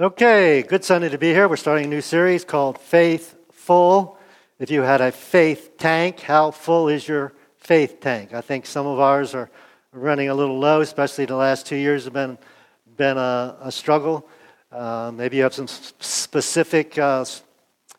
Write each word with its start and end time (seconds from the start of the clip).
Okay, 0.00 0.62
good 0.62 0.84
Sunday 0.84 1.08
to 1.08 1.18
be 1.18 1.32
here. 1.32 1.48
We're 1.48 1.56
starting 1.56 1.86
a 1.86 1.88
new 1.88 2.00
series 2.00 2.44
called 2.44 2.78
Faith 2.78 3.34
Full. 3.50 4.16
If 4.60 4.70
you 4.70 4.82
had 4.82 5.00
a 5.00 5.10
faith 5.10 5.76
tank, 5.76 6.20
how 6.20 6.52
full 6.52 6.86
is 6.86 7.08
your 7.08 7.32
faith 7.56 7.98
tank? 7.98 8.32
I 8.32 8.40
think 8.40 8.64
some 8.64 8.86
of 8.86 9.00
ours 9.00 9.34
are 9.34 9.50
running 9.92 10.28
a 10.28 10.34
little 10.36 10.56
low, 10.56 10.82
especially 10.82 11.24
the 11.24 11.34
last 11.34 11.66
two 11.66 11.74
years 11.74 12.04
have 12.04 12.12
been, 12.12 12.38
been 12.96 13.18
a, 13.18 13.56
a 13.60 13.72
struggle. 13.72 14.28
Uh, 14.70 15.10
maybe 15.12 15.38
you 15.38 15.42
have 15.42 15.52
some 15.52 15.66
specific 15.66 16.96
uh, 16.96 17.24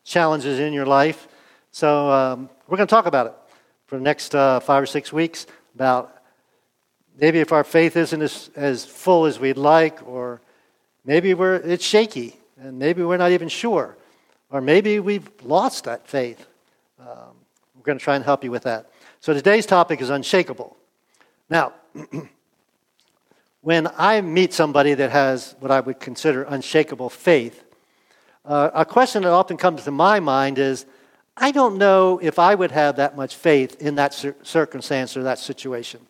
challenges 0.06 0.58
in 0.58 0.72
your 0.72 0.86
life. 0.86 1.28
So 1.72 2.10
um, 2.10 2.50
we're 2.70 2.78
going 2.78 2.88
to 2.88 2.96
talk 2.96 3.08
about 3.08 3.28
it 3.28 3.34
for 3.88 3.98
the 3.98 4.04
next 4.04 4.34
uh, 4.34 4.62
five 4.62 4.82
or 4.82 4.86
six 4.86 5.12
weeks 5.12 5.48
about 5.76 6.16
maybe 7.20 7.40
if 7.40 7.52
our 7.52 7.66
faith 7.66 7.98
isn't 7.98 8.22
as, 8.22 8.52
as 8.56 8.86
full 8.86 9.26
as 9.26 9.38
we'd 9.38 9.58
like 9.58 10.08
or 10.08 10.40
Maybe 11.06 11.34
we're, 11.34 11.56
it's 11.56 11.84
shaky, 11.84 12.36
and 12.58 12.78
maybe 12.78 13.04
we're 13.04 13.18
not 13.18 13.32
even 13.32 13.50
sure. 13.50 13.98
Or 14.50 14.62
maybe 14.62 15.00
we've 15.00 15.30
lost 15.44 15.86
that 15.86 16.08
faith. 16.08 16.48
Um, 17.00 17.36
we're 17.76 17.84
going 17.84 17.98
to 17.98 18.04
try 18.04 18.16
and 18.16 18.26
help 18.26 18.44
you 18.44 18.52
with 18.52 18.64
that. 18.64 18.90
So 19.22 19.34
today's 19.34 19.66
topic 19.66 20.02
is 20.02 20.10
unshakable. 20.10 20.76
Now, 21.50 21.74
when 23.62 23.88
I 23.98 24.22
meet 24.22 24.54
somebody 24.54 24.94
that 24.94 25.12
has 25.12 25.56
what 25.60 25.72
I 25.72 25.80
would 25.80 26.00
consider 26.00 26.44
unshakable 26.44 27.10
faith, 27.10 27.64
uh, 28.46 28.72
a 28.74 28.86
question 28.86 29.24
that 29.24 29.32
often 29.32 29.58
comes 29.58 29.84
to 29.84 29.92
my 29.92 30.20
mind 30.20 30.58
is 30.58 30.86
I 31.38 31.52
don't 31.52 31.78
know 31.78 32.20
if 32.22 32.40
I 32.40 32.56
would 32.56 32.72
have 32.72 32.98
that 32.98 33.16
much 33.16 33.36
faith 33.36 33.82
in 33.82 33.96
that 33.96 34.14
circumstance 34.44 35.16
or 35.16 35.24
that 35.24 35.40
situation. 35.40 36.02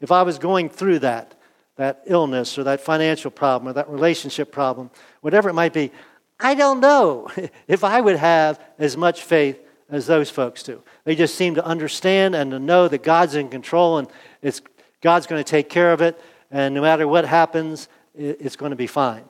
If 0.00 0.12
I 0.12 0.22
was 0.22 0.38
going 0.38 0.68
through 0.68 1.00
that, 1.00 1.34
that 1.76 2.02
illness 2.06 2.58
or 2.58 2.64
that 2.64 2.80
financial 2.80 3.30
problem 3.30 3.68
or 3.68 3.72
that 3.74 3.88
relationship 3.88 4.50
problem, 4.50 4.90
whatever 5.20 5.48
it 5.48 5.54
might 5.54 5.72
be, 5.72 5.92
I 6.40 6.54
don't 6.54 6.80
know 6.80 7.28
if 7.68 7.84
I 7.84 8.00
would 8.00 8.16
have 8.16 8.60
as 8.78 8.96
much 8.96 9.22
faith 9.22 9.60
as 9.88 10.06
those 10.06 10.30
folks 10.30 10.62
do. 10.62 10.82
They 11.04 11.14
just 11.14 11.34
seem 11.36 11.54
to 11.54 11.64
understand 11.64 12.34
and 12.34 12.50
to 12.50 12.58
know 12.58 12.88
that 12.88 13.02
God's 13.02 13.34
in 13.34 13.48
control 13.48 13.98
and 13.98 14.08
it's, 14.42 14.60
God's 15.00 15.26
going 15.26 15.42
to 15.42 15.48
take 15.48 15.68
care 15.68 15.92
of 15.92 16.00
it, 16.00 16.20
and 16.50 16.74
no 16.74 16.80
matter 16.80 17.06
what 17.06 17.24
happens, 17.24 17.88
it's 18.14 18.56
going 18.56 18.70
to 18.70 18.76
be 18.76 18.86
fine. 18.86 19.24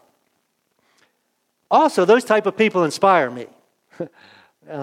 Also, 1.70 2.04
those 2.04 2.24
type 2.24 2.46
of 2.46 2.56
people 2.56 2.84
inspire 2.84 3.30
me. 3.30 3.46
and 3.98 4.10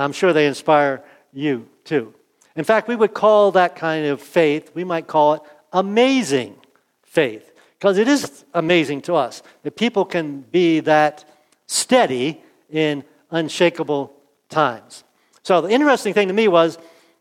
I'm 0.02 0.12
sure 0.12 0.34
they 0.34 0.46
inspire 0.46 1.04
you 1.32 1.68
too. 1.86 2.14
In 2.56 2.64
fact, 2.64 2.88
we 2.88 2.96
would 2.96 3.14
call 3.14 3.52
that 3.52 3.76
kind 3.76 4.06
of 4.06 4.22
faith, 4.22 4.72
we 4.74 4.84
might 4.84 5.08
call 5.08 5.36
it 5.36 5.42
amazing 5.72 6.56
faith. 7.04 7.53
Because 7.84 7.98
it 7.98 8.08
is 8.08 8.46
amazing 8.54 9.02
to 9.02 9.16
us 9.16 9.44
that 9.64 9.76
people 9.76 10.06
can 10.06 10.40
be 10.40 10.80
that 10.80 11.26
steady 11.68 12.42
in 12.70 13.04
unshakable 13.30 14.14
times. 14.48 15.04
So, 15.42 15.60
the 15.60 15.68
interesting 15.68 16.14
thing 16.14 16.30
to 16.30 16.34
me 16.34 16.48
was 16.48 16.78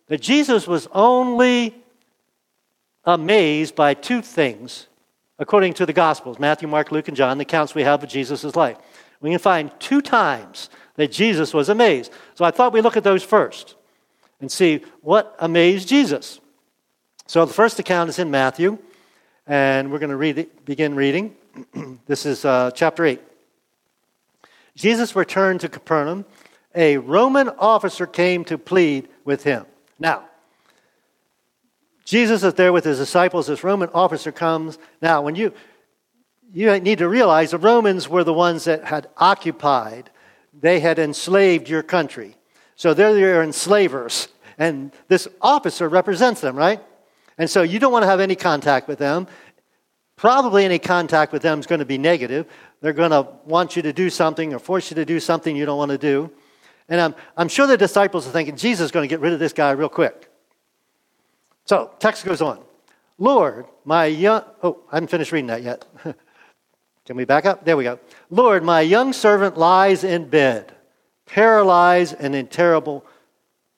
that 0.06 0.20
Jesus 0.20 0.68
was 0.68 0.86
only 0.92 1.74
amazed 3.04 3.74
by 3.74 3.94
two 3.94 4.22
things 4.22 4.86
according 5.40 5.74
to 5.74 5.84
the 5.84 5.92
Gospels 5.92 6.38
Matthew, 6.38 6.68
Mark, 6.68 6.92
Luke, 6.92 7.08
and 7.08 7.16
John, 7.16 7.38
the 7.38 7.42
accounts 7.42 7.74
we 7.74 7.82
have 7.82 8.00
of 8.04 8.08
Jesus' 8.08 8.54
life. 8.54 8.78
We 9.20 9.30
can 9.30 9.40
find 9.40 9.72
two 9.80 10.00
times 10.00 10.70
that 10.94 11.10
Jesus 11.10 11.52
was 11.52 11.70
amazed. 11.70 12.12
So, 12.36 12.44
I 12.44 12.52
thought 12.52 12.72
we'd 12.72 12.82
look 12.82 12.96
at 12.96 13.02
those 13.02 13.24
first 13.24 13.74
and 14.40 14.48
see 14.48 14.82
what 15.00 15.34
amazed 15.40 15.88
Jesus. 15.88 16.38
So, 17.26 17.44
the 17.44 17.52
first 17.52 17.80
account 17.80 18.10
is 18.10 18.20
in 18.20 18.30
Matthew 18.30 18.78
and 19.46 19.90
we're 19.90 19.98
going 19.98 20.10
to 20.10 20.16
read 20.16 20.48
begin 20.64 20.94
reading. 20.94 21.34
this 22.06 22.26
is 22.26 22.44
uh, 22.44 22.70
chapter 22.72 23.04
8. 23.04 23.20
Jesus 24.74 25.14
returned 25.14 25.60
to 25.60 25.68
Capernaum. 25.68 26.24
A 26.74 26.96
Roman 26.96 27.48
officer 27.50 28.06
came 28.06 28.44
to 28.46 28.56
plead 28.56 29.08
with 29.24 29.42
him. 29.42 29.66
Now, 29.98 30.24
Jesus 32.04 32.42
is 32.42 32.54
there 32.54 32.72
with 32.72 32.84
his 32.84 32.98
disciples. 32.98 33.46
This 33.46 33.62
Roman 33.62 33.90
officer 33.90 34.32
comes. 34.32 34.78
Now, 35.00 35.22
when 35.22 35.34
you 35.34 35.52
you 36.54 36.78
need 36.80 36.98
to 36.98 37.08
realize 37.08 37.50
the 37.50 37.58
Romans 37.58 38.08
were 38.08 38.24
the 38.24 38.32
ones 38.32 38.64
that 38.64 38.84
had 38.84 39.08
occupied, 39.16 40.10
they 40.52 40.80
had 40.80 40.98
enslaved 40.98 41.68
your 41.68 41.82
country. 41.82 42.36
So 42.76 42.92
they're 42.92 43.18
your 43.18 43.42
enslavers. 43.42 44.28
And 44.58 44.92
this 45.08 45.28
officer 45.40 45.88
represents 45.88 46.42
them, 46.42 46.56
right? 46.56 46.80
And 47.42 47.50
so 47.50 47.62
you 47.62 47.80
don't 47.80 47.90
want 47.90 48.04
to 48.04 48.06
have 48.06 48.20
any 48.20 48.36
contact 48.36 48.86
with 48.86 49.00
them. 49.00 49.26
Probably 50.14 50.64
any 50.64 50.78
contact 50.78 51.32
with 51.32 51.42
them 51.42 51.58
is 51.58 51.66
going 51.66 51.80
to 51.80 51.84
be 51.84 51.98
negative. 51.98 52.46
They're 52.80 52.92
going 52.92 53.10
to 53.10 53.26
want 53.44 53.74
you 53.74 53.82
to 53.82 53.92
do 53.92 54.10
something 54.10 54.54
or 54.54 54.60
force 54.60 54.92
you 54.92 54.94
to 54.94 55.04
do 55.04 55.18
something 55.18 55.56
you 55.56 55.66
don't 55.66 55.76
want 55.76 55.90
to 55.90 55.98
do. 55.98 56.30
And 56.88 57.00
I'm, 57.00 57.16
I'm 57.36 57.48
sure 57.48 57.66
the 57.66 57.76
disciples 57.76 58.28
are 58.28 58.30
thinking, 58.30 58.54
Jesus 58.54 58.84
is 58.84 58.90
going 58.92 59.02
to 59.02 59.08
get 59.08 59.18
rid 59.18 59.32
of 59.32 59.40
this 59.40 59.52
guy 59.52 59.72
real 59.72 59.88
quick. 59.88 60.30
So, 61.64 61.90
text 61.98 62.24
goes 62.24 62.40
on. 62.40 62.60
Lord, 63.18 63.66
my 63.84 64.04
young, 64.04 64.44
oh, 64.62 64.78
I 64.92 64.94
haven't 64.94 65.08
finished 65.08 65.32
reading 65.32 65.48
that 65.48 65.64
yet. 65.64 65.84
Can 67.06 67.16
we 67.16 67.24
back 67.24 67.44
up? 67.44 67.64
There 67.64 67.76
we 67.76 67.82
go. 67.82 67.98
Lord, 68.30 68.62
my 68.62 68.82
young 68.82 69.12
servant 69.12 69.58
lies 69.58 70.04
in 70.04 70.28
bed, 70.28 70.72
paralyzed 71.26 72.14
and 72.20 72.36
in 72.36 72.46
terrible 72.46 73.04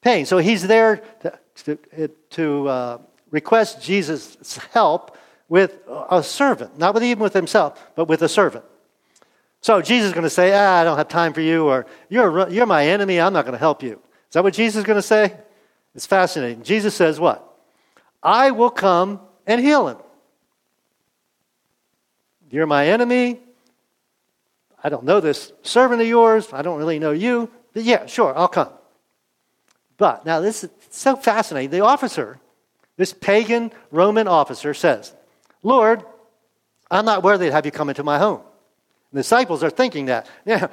pain. 0.02 0.26
So 0.26 0.36
he's 0.36 0.66
there 0.66 0.98
to, 1.22 1.38
to, 1.64 2.08
to 2.28 2.69
uh, 2.69 2.98
request 3.34 3.83
Jesus' 3.83 4.56
help 4.72 5.19
with 5.49 5.77
a 6.11 6.22
servant, 6.22 6.78
not 6.78 6.95
with, 6.95 7.03
even 7.03 7.22
with 7.22 7.34
himself, 7.34 7.78
but 7.97 8.09
with 8.09 8.22
a 8.22 8.28
servant. 8.28 8.65
So 9.61 9.83
Jesus 9.83 10.09
is 10.09 10.12
going 10.12 10.25
to 10.25 10.31
say, 10.31 10.53
ah, 10.55 10.81
I 10.81 10.84
don't 10.84 10.97
have 10.97 11.09
time 11.09 11.33
for 11.33 11.41
you, 11.41 11.67
or 11.67 11.87
you're, 12.09 12.49
you're 12.49 12.67
my 12.67 12.87
enemy, 12.87 13.21
I'm 13.21 13.33
not 13.33 13.44
going 13.44 13.53
to 13.53 13.59
help 13.59 13.83
you. 13.83 13.94
Is 14.28 14.34
that 14.34 14.43
what 14.43 14.55
Jesus 14.55 14.81
is 14.81 14.84
going 14.84 14.99
to 14.99 15.03
say? 15.03 15.37
It's 15.94 16.06
fascinating. 16.06 16.62
Jesus 16.62 16.94
says 16.94 17.21
what? 17.21 17.47
I 18.23 18.53
will 18.53 18.71
come 18.71 19.21
and 19.47 19.61
heal 19.61 19.89
him. 19.89 19.99
You're 22.50 22.67
my 22.67 22.87
enemy. 22.87 23.41
I 24.83 24.89
don't 24.89 25.05
know 25.05 25.21
this 25.21 25.53
servant 25.62 26.00
of 26.00 26.06
yours. 26.06 26.49
I 26.53 26.62
don't 26.62 26.78
really 26.78 26.99
know 26.99 27.12
you. 27.12 27.50
But 27.73 27.83
yeah, 27.83 28.06
sure, 28.06 28.37
I'll 28.37 28.49
come. 28.49 28.71
But 29.97 30.25
now 30.27 30.41
this 30.41 30.65
is 30.65 30.71
so 30.91 31.17
fascinating. 31.17 31.71
The 31.71 31.81
officer 31.81 32.39
this 32.97 33.12
pagan 33.12 33.72
Roman 33.91 34.28
officer 34.28 34.75
says, 34.75 35.12
Lord, 35.62 36.05
I'm 36.91 37.05
not 37.05 37.22
worthy 37.22 37.47
to 37.47 37.53
have 37.53 37.66
you 37.66 37.72
come 37.72 37.88
into 37.88 38.05
my 38.05 38.19
home. 38.19 38.41
The 39.12 39.21
disciples 39.21 39.62
are 39.62 39.71
thinking 39.71 40.06
that. 40.06 40.28
Yeah, 40.47 40.69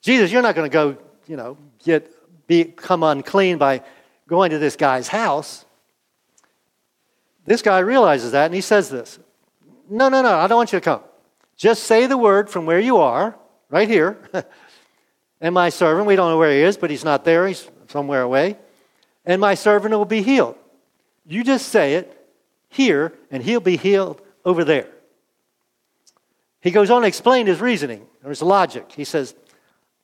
Jesus, 0.00 0.30
you're 0.30 0.42
not 0.42 0.54
going 0.54 0.70
to 0.70 0.72
go, 0.72 0.96
you 1.26 1.36
know, 1.36 1.56
get 1.84 2.14
become 2.46 3.02
unclean 3.02 3.58
by 3.58 3.82
going 4.26 4.50
to 4.50 4.58
this 4.58 4.76
guy's 4.76 5.08
house. 5.08 5.64
This 7.44 7.62
guy 7.62 7.78
realizes 7.80 8.32
that 8.32 8.46
and 8.46 8.54
he 8.54 8.60
says 8.60 8.90
this. 8.90 9.18
No, 9.88 10.08
no, 10.08 10.22
no, 10.22 10.34
I 10.34 10.46
don't 10.46 10.56
want 10.56 10.72
you 10.72 10.78
to 10.78 10.84
come. 10.84 11.02
Just 11.56 11.84
say 11.84 12.06
the 12.06 12.16
word 12.16 12.48
from 12.50 12.66
where 12.66 12.78
you 12.78 12.98
are, 12.98 13.36
right 13.70 13.88
here. 13.88 14.18
and 15.40 15.54
my 15.54 15.70
servant, 15.70 16.06
we 16.06 16.14
don't 16.14 16.30
know 16.30 16.38
where 16.38 16.52
he 16.52 16.60
is, 16.60 16.76
but 16.76 16.90
he's 16.90 17.04
not 17.04 17.24
there, 17.24 17.46
he's 17.48 17.68
somewhere 17.88 18.22
away. 18.22 18.56
And 19.24 19.40
my 19.40 19.54
servant 19.54 19.92
will 19.94 20.04
be 20.04 20.22
healed. 20.22 20.56
You 21.28 21.44
just 21.44 21.68
say 21.68 21.94
it 21.94 22.26
here, 22.70 23.12
and 23.30 23.42
he'll 23.42 23.60
be 23.60 23.76
healed 23.76 24.20
over 24.44 24.64
there. 24.64 24.88
He 26.60 26.70
goes 26.70 26.90
on 26.90 27.02
to 27.02 27.08
explain 27.08 27.46
his 27.46 27.60
reasoning 27.60 28.06
or 28.24 28.30
his 28.30 28.42
logic. 28.42 28.90
He 28.92 29.04
says, 29.04 29.34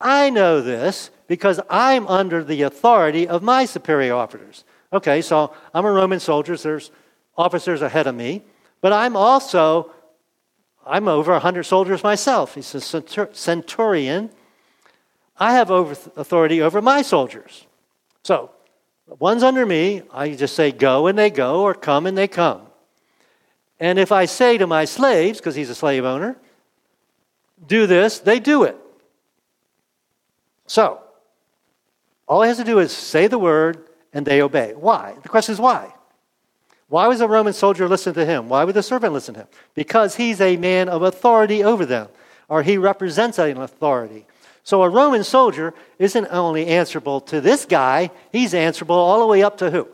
I 0.00 0.30
know 0.30 0.60
this 0.60 1.10
because 1.26 1.60
I'm 1.68 2.06
under 2.06 2.44
the 2.44 2.62
authority 2.62 3.26
of 3.26 3.42
my 3.42 3.64
superior 3.64 4.14
officers. 4.14 4.64
Okay, 4.92 5.22
so 5.22 5.52
I'm 5.72 5.84
a 5.84 5.90
Roman 5.90 6.20
soldier, 6.20 6.56
so 6.56 6.68
there's 6.68 6.90
officers 7.36 7.82
ahead 7.82 8.06
of 8.06 8.14
me, 8.14 8.42
but 8.80 8.92
I'm 8.92 9.16
also 9.16 9.91
I'm 10.86 11.08
over 11.08 11.32
100 11.32 11.64
soldiers 11.64 12.02
myself. 12.02 12.54
He's 12.54 12.74
a 12.74 12.80
centurion. 13.32 14.30
I 15.38 15.54
have 15.54 15.70
over 15.70 15.92
authority 16.16 16.60
over 16.60 16.82
my 16.82 17.03
soldiers. 17.03 17.66
So 18.22 18.50
One's 19.06 19.42
under 19.42 19.65
me. 19.66 20.03
I 20.12 20.34
just 20.34 20.56
say 20.56 20.72
go 20.72 21.06
and 21.06 21.18
they 21.18 21.30
go, 21.30 21.62
or 21.62 21.74
come 21.74 22.06
and 22.06 22.16
they 22.16 22.28
come. 22.28 22.62
And 23.78 23.98
if 23.98 24.12
I 24.12 24.24
say 24.24 24.59
to 24.59 24.66
my 24.66 24.84
slaves, 24.84 25.39
because 25.39 25.54
he's 25.54 25.71
a 25.71 25.74
slave 25.74 26.04
owner, 26.04 26.36
do 27.66 27.86
this, 27.86 28.18
they 28.18 28.41
do 28.41 28.65
it. 28.65 28.77
So, 30.66 31.01
all 32.27 32.42
he 32.42 32.48
has 32.48 32.56
to 32.56 32.65
do 32.65 32.78
is 32.78 32.92
say 32.92 33.27
the 33.27 33.39
word 33.39 33.86
and 34.12 34.24
they 34.24 34.41
obey. 34.41 34.72
Why? 34.74 35.15
The 35.22 35.28
question 35.28 35.53
is 35.53 35.60
why? 35.60 35.92
Why 36.89 37.09
was 37.09 37.21
a 37.21 37.28
Roman 37.28 37.53
soldier 37.53 37.89
listen 37.89 38.15
to 38.15 38.24
him? 38.24 38.48
Why 38.48 38.65
would 38.65 38.74
the 38.74 38.83
servant 38.83 39.12
listen 39.12 39.34
to 39.34 39.41
him? 39.41 39.48
Because 39.74 40.16
he's 40.16 40.41
a 40.41 40.56
man 40.56 40.89
of 40.89 41.03
authority 41.03 41.65
over 41.65 41.84
them, 41.84 42.09
or 42.48 42.62
he 42.62 42.78
represents 42.78 43.39
an 43.39 43.59
authority. 43.59 44.27
So 44.65 44.83
a 44.83 44.89
Roman 44.89 45.22
soldier 45.25 45.75
isn't 45.99 46.27
only 46.31 46.66
answerable 46.66 47.21
to 47.22 47.41
this 47.41 47.66
guy, 47.66 48.11
he's 48.33 48.55
answerable 48.55 48.97
all 48.97 49.21
the 49.21 49.27
way 49.27 49.43
up 49.43 49.59
to 49.59 49.71
who? 49.71 49.89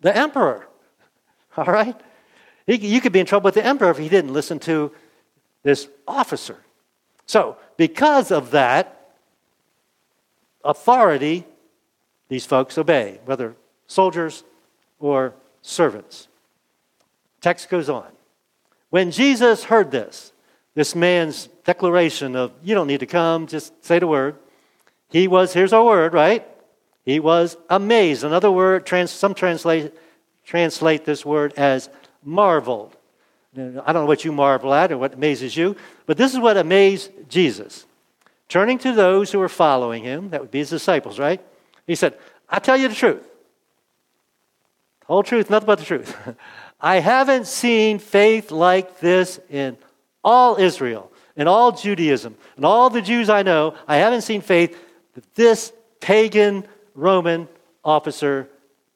The 0.00 0.16
emperor. 0.16 0.68
All 1.56 1.64
right? 1.64 1.98
You 2.66 3.00
could 3.00 3.12
be 3.12 3.20
in 3.20 3.26
trouble 3.26 3.46
with 3.46 3.54
the 3.54 3.64
emperor 3.64 3.90
if 3.90 3.96
he 3.96 4.10
didn't 4.10 4.34
listen 4.34 4.58
to 4.60 4.92
this 5.62 5.88
officer. 6.06 6.58
So, 7.24 7.56
because 7.78 8.30
of 8.30 8.50
that 8.50 9.12
authority, 10.62 11.46
these 12.28 12.44
folks 12.44 12.76
obey, 12.76 13.18
whether 13.24 13.56
soldiers 13.86 14.44
or 15.00 15.34
servants. 15.62 16.28
Text 17.40 17.70
goes 17.70 17.88
on. 17.88 18.06
When 18.90 19.10
Jesus 19.10 19.64
heard 19.64 19.90
this, 19.90 20.32
this 20.74 20.94
man's 20.94 21.48
declaration 21.68 22.34
of, 22.34 22.50
you 22.62 22.74
don't 22.74 22.86
need 22.86 23.00
to 23.00 23.06
come, 23.06 23.46
just 23.46 23.84
say 23.84 23.98
the 23.98 24.06
word, 24.06 24.36
he 25.10 25.28
was, 25.28 25.52
here's 25.52 25.74
our 25.74 25.84
word, 25.84 26.14
right? 26.14 26.48
He 27.04 27.20
was 27.20 27.58
amazed. 27.68 28.24
Another 28.24 28.50
word, 28.50 28.86
trans, 28.86 29.10
some 29.10 29.34
translate, 29.34 29.92
translate 30.46 31.04
this 31.04 31.26
word 31.26 31.52
as 31.58 31.90
marveled. 32.24 32.96
I 33.54 33.92
don't 33.92 34.02
know 34.02 34.06
what 34.06 34.24
you 34.24 34.32
marvel 34.32 34.72
at 34.72 34.92
or 34.92 34.96
what 34.96 35.12
amazes 35.12 35.58
you, 35.58 35.76
but 36.06 36.16
this 36.16 36.32
is 36.32 36.38
what 36.38 36.56
amazed 36.56 37.10
Jesus. 37.28 37.84
Turning 38.48 38.78
to 38.78 38.92
those 38.92 39.30
who 39.30 39.38
were 39.38 39.48
following 39.50 40.02
him, 40.02 40.30
that 40.30 40.40
would 40.40 40.50
be 40.50 40.60
his 40.60 40.70
disciples, 40.70 41.18
right? 41.18 41.44
He 41.86 41.96
said, 41.96 42.16
I 42.48 42.60
tell 42.60 42.78
you 42.78 42.88
the 42.88 42.94
truth. 42.94 43.28
The 45.00 45.06
whole 45.06 45.22
truth, 45.22 45.50
nothing 45.50 45.66
but 45.66 45.78
the 45.78 45.84
truth. 45.84 46.16
I 46.80 47.00
haven't 47.00 47.46
seen 47.46 47.98
faith 47.98 48.50
like 48.50 49.00
this 49.00 49.38
in 49.50 49.76
all 50.24 50.56
Israel, 50.56 51.12
in 51.38 51.46
all 51.46 51.72
Judaism, 51.72 52.36
and 52.56 52.64
all 52.64 52.90
the 52.90 53.00
Jews 53.00 53.30
I 53.30 53.42
know. 53.42 53.74
I 53.86 53.96
haven't 53.96 54.22
seen 54.22 54.42
faith 54.42 54.76
that 55.14 55.34
this 55.34 55.72
pagan 56.00 56.66
Roman 56.94 57.48
officer 57.84 58.48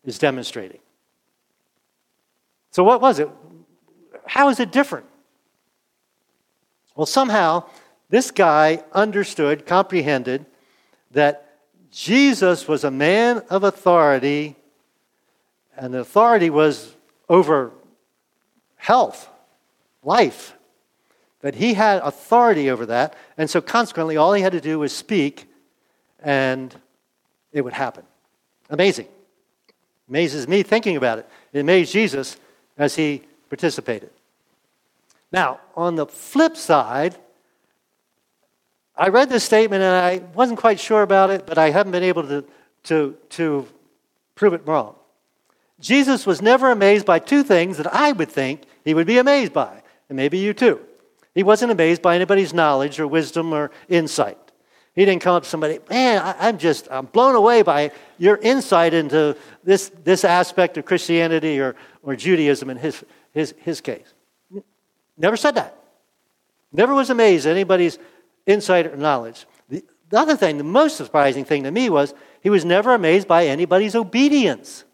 is 0.04 0.18
demonstrating. 0.18 0.80
So, 2.72 2.82
what 2.82 3.00
was 3.00 3.20
it? 3.20 3.30
How 4.26 4.48
is 4.48 4.58
it 4.58 4.72
different? 4.72 5.06
Well, 6.96 7.06
somehow, 7.06 7.64
this 8.10 8.30
guy 8.30 8.82
understood, 8.92 9.64
comprehended 9.64 10.44
that 11.12 11.58
Jesus 11.92 12.66
was 12.66 12.82
a 12.82 12.90
man 12.90 13.42
of 13.50 13.62
authority, 13.62 14.56
and 15.76 15.94
the 15.94 16.00
authority 16.00 16.50
was 16.50 16.94
over 17.28 17.70
health, 18.76 19.28
life. 20.02 20.54
That 21.42 21.56
he 21.56 21.74
had 21.74 22.00
authority 22.02 22.70
over 22.70 22.86
that, 22.86 23.14
and 23.36 23.50
so 23.50 23.60
consequently, 23.60 24.16
all 24.16 24.32
he 24.32 24.42
had 24.42 24.52
to 24.52 24.60
do 24.60 24.78
was 24.78 24.92
speak, 24.92 25.46
and 26.20 26.74
it 27.52 27.60
would 27.62 27.72
happen. 27.74 28.04
Amazing. 28.70 29.08
Amazes 30.08 30.48
me 30.48 30.62
thinking 30.62 30.96
about 30.96 31.18
it. 31.18 31.28
It 31.52 31.60
amazed 31.60 31.92
Jesus 31.92 32.36
as 32.78 32.96
he 32.96 33.22
participated. 33.48 34.10
Now, 35.30 35.60
on 35.76 35.96
the 35.96 36.06
flip 36.06 36.56
side, 36.56 37.16
I 38.96 39.08
read 39.08 39.30
this 39.30 39.44
statement 39.44 39.82
and 39.82 39.94
I 39.94 40.18
wasn't 40.34 40.58
quite 40.58 40.78
sure 40.78 41.02
about 41.02 41.30
it, 41.30 41.46
but 41.46 41.58
I 41.58 41.70
haven't 41.70 41.92
been 41.92 42.02
able 42.02 42.24
to, 42.24 42.44
to, 42.84 43.16
to 43.30 43.66
prove 44.34 44.52
it 44.52 44.66
wrong. 44.66 44.94
Jesus 45.80 46.26
was 46.26 46.42
never 46.42 46.70
amazed 46.70 47.06
by 47.06 47.18
two 47.18 47.42
things 47.42 47.78
that 47.78 47.92
I 47.92 48.12
would 48.12 48.30
think 48.30 48.62
he 48.84 48.94
would 48.94 49.06
be 49.06 49.18
amazed 49.18 49.52
by, 49.52 49.82
and 50.08 50.16
maybe 50.16 50.38
you 50.38 50.52
too. 50.52 50.80
He 51.34 51.42
wasn't 51.42 51.72
amazed 51.72 52.02
by 52.02 52.14
anybody's 52.14 52.52
knowledge 52.52 53.00
or 53.00 53.06
wisdom 53.06 53.52
or 53.52 53.70
insight. 53.88 54.38
He 54.94 55.06
didn't 55.06 55.22
come 55.22 55.36
up 55.36 55.44
to 55.44 55.48
somebody, 55.48 55.78
man, 55.88 56.20
I, 56.22 56.48
am 56.48 56.58
just 56.58 56.86
I'm 56.90 57.06
blown 57.06 57.34
away 57.34 57.62
by 57.62 57.92
your 58.18 58.36
insight 58.36 58.92
into 58.92 59.36
this, 59.64 59.90
this 60.04 60.22
aspect 60.24 60.76
of 60.76 60.84
Christianity 60.84 61.60
or, 61.60 61.74
or 62.02 62.14
Judaism 62.14 62.68
in 62.68 62.76
his, 62.76 63.02
his, 63.32 63.54
his 63.60 63.80
case. 63.80 64.12
Never 65.16 65.36
said 65.36 65.54
that. 65.54 65.78
Never 66.72 66.94
was 66.94 67.08
amazed 67.08 67.46
at 67.46 67.52
anybody's 67.52 67.98
insight 68.44 68.86
or 68.86 68.96
knowledge. 68.96 69.46
The, 69.70 69.82
the 70.10 70.18
other 70.18 70.36
thing, 70.36 70.58
the 70.58 70.64
most 70.64 70.96
surprising 70.96 71.46
thing 71.46 71.62
to 71.62 71.70
me 71.70 71.88
was 71.88 72.12
he 72.42 72.50
was 72.50 72.64
never 72.64 72.92
amazed 72.92 73.26
by 73.26 73.46
anybody's 73.46 73.94
obedience. 73.94 74.84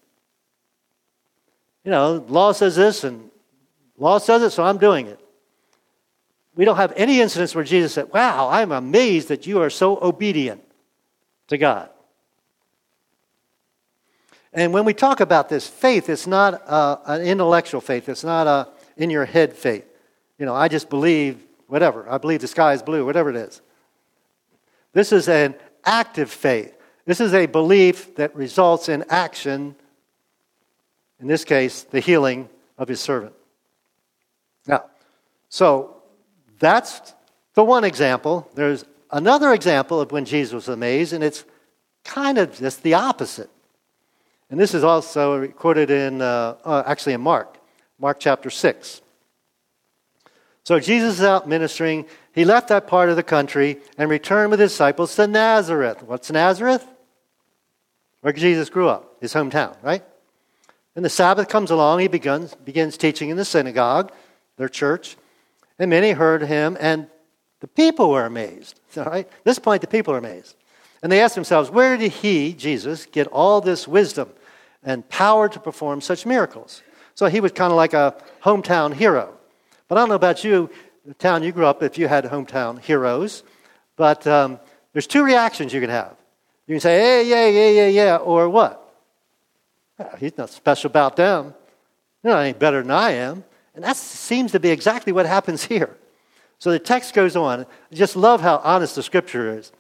You 1.82 1.90
know, 1.90 2.25
law 2.29 2.52
says 2.52 2.76
this 2.76 3.02
and 3.02 3.31
law 3.96 4.19
says 4.19 4.43
it, 4.43 4.50
so 4.50 4.62
I'm 4.62 4.79
doing 4.79 5.06
it. 5.06 5.20
We 6.59 6.65
don't 6.65 6.77
have 6.77 6.93
any 6.97 7.21
incidents 7.21 7.55
where 7.55 7.63
Jesus 7.63 7.93
said, 7.93 8.13
Wow, 8.13 8.49
I'm 8.49 8.73
amazed 8.73 9.29
that 9.29 9.47
you 9.47 9.63
are 9.63 9.71
so 9.71 9.97
obedient 10.03 10.61
to 11.47 11.57
God. 11.57 11.89
And 14.53 14.73
when 14.73 14.85
we 14.85 14.93
talk 14.93 15.21
about 15.21 15.49
this 15.49 15.69
faith, 15.69 16.09
it's 16.09 16.27
not 16.27 16.61
uh, 16.69 16.97
an 17.07 17.23
intellectual 17.23 17.81
faith, 17.81 18.09
it's 18.09 18.25
not 18.25 18.49
a 18.49 18.69
in 18.97 19.09
your 19.09 19.25
head 19.25 19.53
faith. 19.53 19.85
You 20.37 20.47
know, 20.47 20.55
I 20.55 20.67
just 20.67 20.91
believe 20.91 21.41
whatever. 21.69 22.11
I 22.11 22.19
believe 22.19 22.41
the 22.41 22.49
sky 22.49 22.73
is 22.73 22.83
blue, 22.83 23.07
whatever 23.07 23.31
it 23.31 23.37
is. 23.37 23.63
This 24.93 25.13
is 25.13 25.29
an 25.29 25.55
active 25.85 26.29
faith. 26.29 26.77
This 27.05 27.21
is 27.21 27.35
a 27.35 27.47
belief 27.47 28.17
that 28.17 28.35
results 28.35 28.89
in 28.89 29.05
action, 29.11 29.77
in 31.21 31.29
this 31.29 31.45
case, 31.45 31.85
the 31.85 32.01
healing 32.01 32.49
of 32.77 32.89
his 32.89 32.99
servant. 32.99 33.35
Now, 34.67 34.87
so 35.51 35.98
that's 36.59 37.15
the 37.55 37.65
one 37.65 37.85
example. 37.85 38.49
There's 38.55 38.85
another 39.11 39.53
example 39.53 40.01
of 40.01 40.13
when 40.13 40.25
Jesus 40.25 40.53
was 40.53 40.69
amazed, 40.69 41.13
and 41.13 41.23
it's 41.23 41.45
kind 42.05 42.39
of 42.39 42.57
just 42.57 42.83
the 42.83 42.95
opposite. 42.95 43.51
And 44.51 44.59
this 44.59 44.75
is 44.75 44.83
also 44.83 45.39
recorded 45.39 45.91
in, 45.91 46.23
uh, 46.23 46.57
uh, 46.65 46.83
actually 46.87 47.13
in 47.13 47.21
Mark, 47.21 47.59
Mark 47.99 48.19
chapter 48.19 48.51
6. 48.51 49.03
So 50.65 50.79
Jesus 50.79 51.19
is 51.19 51.25
out 51.25 51.49
ministering. 51.49 52.07
He 52.35 52.45
left 52.45 52.69
that 52.69 52.87
part 52.87 53.09
of 53.09 53.17
the 53.17 53.23
country 53.23 53.79
and 53.97 54.11
returned 54.11 54.51
with 54.51 54.61
his 54.61 54.71
disciples 54.71 55.15
to 55.17 55.27
Nazareth. 55.27 56.03
What's 56.03 56.31
Nazareth? 56.31 56.87
Where 58.21 58.33
Jesus 58.33 58.69
grew 58.69 58.89
up, 58.89 59.17
his 59.21 59.33
hometown, 59.33 59.77
right? 59.83 60.03
And 60.97 61.05
the 61.05 61.11
Sabbath 61.11 61.49
comes 61.49 61.71
along. 61.71 62.01
He 62.01 62.09
begins, 62.09 62.55
begins 62.55 62.97
teaching 62.97 63.31
in 63.31 63.37
the 63.37 63.45
synagogue, 63.45 64.13
their 64.57 64.69
church. 64.69 65.17
And 65.79 65.91
many 65.91 66.11
heard 66.11 66.43
him, 66.43 66.77
and 66.81 67.07
the 67.61 67.69
people 67.69 68.11
were 68.11 68.27
amazed. 68.27 68.81
All 68.97 69.05
right? 69.05 69.27
At 69.27 69.45
this 69.45 69.59
point, 69.59 69.81
the 69.81 69.87
people 69.87 70.15
are 70.15 70.19
amazed. 70.19 70.57
And 71.03 71.13
they 71.13 71.21
asked 71.21 71.37
themselves, 71.37 71.71
where 71.71 71.97
did 71.97 72.11
he, 72.11 72.53
Jesus, 72.53 73.07
get 73.07 73.29
all 73.29 73.61
this 73.61 73.87
wisdom 73.87 74.31
and 74.83 75.09
power 75.09 75.49
to 75.49 75.61
perform 75.61 76.01
such 76.01 76.27
miracles? 76.27 76.83
So 77.15 77.27
he 77.27 77.41
was 77.41 77.53
kind 77.53 77.73
of 77.73 77.77
like 77.77 77.95
a 77.95 78.17
hometown 78.43 78.93
hero. 78.93 79.35
But 79.87 79.99
I 79.99 80.01
don't 80.03 80.09
know 80.09 80.15
about 80.17 80.45
you, 80.45 80.71
the 81.07 81.15
town 81.15 81.43
you 81.43 81.53
grew 81.53 81.67
up, 81.67 81.83
if 81.83 81.99
you 81.99 82.09
had 82.09 82.25
hometown 82.25 82.81
heroes. 82.81 83.45
But 83.97 84.27
um, 84.27 84.59
there's 84.93 85.07
two 85.07 85.25
reactions 85.25 85.73
you 85.73 85.81
can 85.81 85.91
have. 85.91 86.17
You 86.67 86.75
can 86.75 86.81
say, 86.81 86.99
hey, 86.99 87.29
yeah, 87.29 87.49
yeah, 87.49 87.71
yeah, 87.71 87.88
yeah, 87.88 88.17
or 88.17 88.49
what? 88.49 88.95
Well, 89.99 90.14
he's 90.19 90.37
not 90.37 90.50
special 90.50 90.91
about 90.91 91.17
them. 91.17 91.55
They're 92.23 92.33
not 92.33 92.41
any 92.41 92.52
better 92.52 92.83
than 92.83 92.91
I 92.91 93.12
am. 93.12 93.45
And 93.78 93.85
that 93.85 93.97
seems 93.97 94.50
to 94.50 94.58
be 94.58 94.70
exactly 94.70 95.12
what 95.12 95.25
happens 95.25 95.62
here. 95.62 95.97
So 96.58 96.73
the 96.73 96.80
text 96.80 97.14
goes 97.14 97.37
on. 97.37 97.61
I 97.61 97.94
just 97.94 98.16
love 98.16 98.40
how 98.40 98.56
honest 98.64 98.97
the 98.97 99.04
scripture 99.04 99.56
is. 99.56 99.70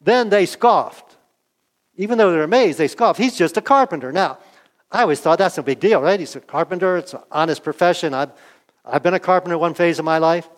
Then 0.00 0.28
they 0.28 0.46
scoffed. 0.46 1.16
Even 1.96 2.16
though 2.16 2.30
they're 2.30 2.44
amazed, 2.44 2.78
they 2.78 2.86
scoffed. 2.86 3.18
He's 3.18 3.36
just 3.36 3.56
a 3.56 3.60
carpenter. 3.60 4.12
Now, 4.12 4.38
I 4.92 5.02
always 5.02 5.18
thought 5.18 5.40
that's 5.40 5.56
no 5.56 5.64
big 5.64 5.80
deal, 5.80 6.00
right? 6.00 6.20
He's 6.20 6.36
a 6.36 6.40
carpenter. 6.40 6.96
It's 6.96 7.12
an 7.12 7.22
honest 7.32 7.64
profession. 7.64 8.14
I've 8.14 8.30
I've 8.84 9.02
been 9.02 9.14
a 9.14 9.18
carpenter 9.18 9.58
one 9.58 9.74
phase 9.74 9.98
of 9.98 10.04
my 10.04 10.18
life. 10.18 10.48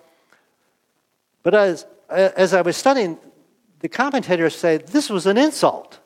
But 1.42 1.54
as, 1.54 1.86
as 2.10 2.52
I 2.52 2.60
was 2.60 2.76
studying, 2.76 3.16
the 3.80 3.88
commentators 3.88 4.54
say 4.54 4.76
this 4.76 5.08
was 5.08 5.24
an 5.24 5.38
insult. 5.38 5.98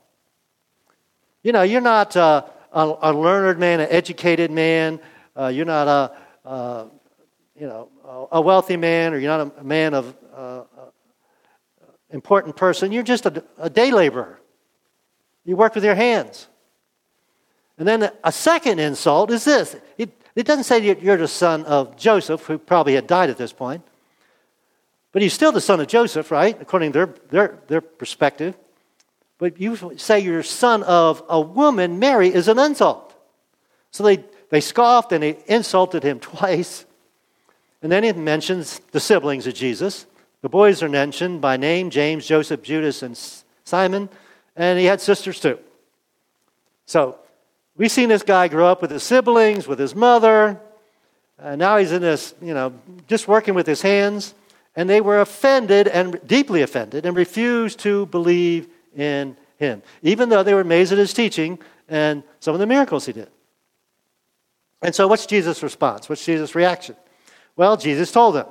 You 1.43 1.51
know, 1.51 1.63
you're 1.63 1.81
not 1.81 2.17
uh, 2.17 2.45
a, 2.73 2.95
a, 3.03 3.13
learned 3.13 3.59
man, 3.59 3.81
an 3.81 3.89
educated 3.91 4.53
man. 4.53 5.01
Uh, 5.37 5.49
you're 5.49 5.67
not 5.67 5.89
a, 5.89 6.26
uh, 6.47 6.85
you 7.59 7.67
know, 7.67 7.89
a 8.31 8.41
wealthy 8.41 8.77
man, 8.77 9.13
or 9.13 9.19
you're 9.19 9.37
not 9.37 9.59
a 9.59 9.65
man 9.65 9.95
of 9.95 10.15
uh, 10.35 10.63
important 12.11 12.57
person. 12.57 12.93
You're 12.93 13.03
just 13.03 13.27
a, 13.27 13.45
a 13.59 13.69
day 13.69 13.91
laborer. 13.91 14.41
You 15.45 15.57
work 15.57 15.75
with 15.75 15.85
your 15.85 15.95
hands. 15.95 16.49
And 17.79 17.87
then 17.87 18.11
a 18.25 18.33
second 18.33 18.79
insult 18.79 19.31
is 19.31 19.45
this. 19.45 19.77
It, 19.99 20.11
it 20.35 20.47
doesn't 20.47 20.65
say 20.65 20.97
you're 21.01 21.17
the 21.17 21.29
son 21.29 21.65
of 21.65 21.97
Joseph, 21.97 22.45
who 22.45 22.59
probably 22.59 22.95
had 22.95 23.07
died 23.07 23.31
at 23.31 23.37
this 23.37 23.53
point. 23.53 23.83
But 25.13 25.23
he's 25.23 25.33
still 25.33 25.53
the 25.53 25.61
son 25.61 25.81
of 25.81 25.87
Joseph, 25.87 26.31
right? 26.31 26.61
According 26.61 26.93
to 26.93 26.99
their, 26.99 27.15
their, 27.31 27.59
their 27.69 27.81
perspective. 27.81 28.57
But 29.39 29.61
you 29.61 29.77
say 29.99 30.21
you're 30.21 30.43
son 30.43 30.83
of 30.83 31.23
a 31.29 31.41
woman, 31.41 31.99
Mary, 31.99 32.33
is 32.33 32.49
an 32.49 32.59
insult. 32.59 33.15
So 33.91 34.03
they, 34.03 34.25
they 34.51 34.61
scoffed 34.61 35.13
and 35.13 35.23
they 35.23 35.39
insulted 35.47 36.03
him 36.03 36.21
twice. 36.21 36.85
And 37.83 37.93
then 37.93 38.05
he 38.05 38.13
mentions 38.13 38.81
the 38.93 39.01
siblings 39.01 39.47
of 39.47 39.55
Jesus. 39.55 40.07
The 40.43 40.49
boys 40.49 40.83
are 40.83 40.89
mentioned 40.89 41.41
by 41.41 41.57
name 41.57 41.91
James, 41.91 42.27
Joseph, 42.27 42.63
Judas, 42.63 43.03
and 43.03 43.19
Simon. 43.65 44.09
And 44.55 44.79
he 44.79 44.85
had 44.85 45.01
sisters 45.01 45.41
too. 45.41 45.59
So 46.87 47.19
We've 47.79 47.93
seen 47.93 48.09
this 48.09 48.23
guy 48.23 48.49
grow 48.49 48.67
up 48.67 48.81
with 48.81 48.91
his 48.91 49.03
siblings, 49.03 49.69
with 49.69 49.79
his 49.79 49.95
mother. 49.95 50.59
and 51.39 51.59
now 51.59 51.77
he's 51.77 51.93
in 51.93 52.01
this, 52.01 52.35
you 52.41 52.55
know, 52.55 52.73
just 53.07 53.29
working 53.29 53.55
with 53.55 53.67
his 53.67 53.83
hands. 53.83 54.35
and 54.75 54.91
they 54.91 55.01
were 55.01 55.21
offended 55.21 55.89
and 55.89 56.21
deeply 56.27 56.61
offended 56.63 57.07
and 57.07 57.17
refused 57.17 57.79
to 57.79 58.07
believe 58.07 58.69
in 58.95 59.35
him, 59.59 59.83
even 60.03 60.29
though 60.29 60.43
they 60.43 60.53
were 60.53 60.61
amazed 60.61 60.93
at 60.93 60.99
his 60.99 61.15
teaching 61.15 61.59
and 61.89 62.23
some 62.41 62.53
of 62.55 62.61
the 62.61 62.67
miracles 62.67 63.07
he 63.07 63.13
did. 63.13 63.29
And 64.87 64.95
so, 64.95 65.09
what's 65.09 65.27
Jesus' 65.27 65.65
response? 65.65 66.09
What's 66.09 66.25
Jesus' 66.25 66.55
reaction? 66.55 66.95
Well, 67.57 67.77
Jesus 67.77 68.13
told 68.13 68.37
them 68.37 68.47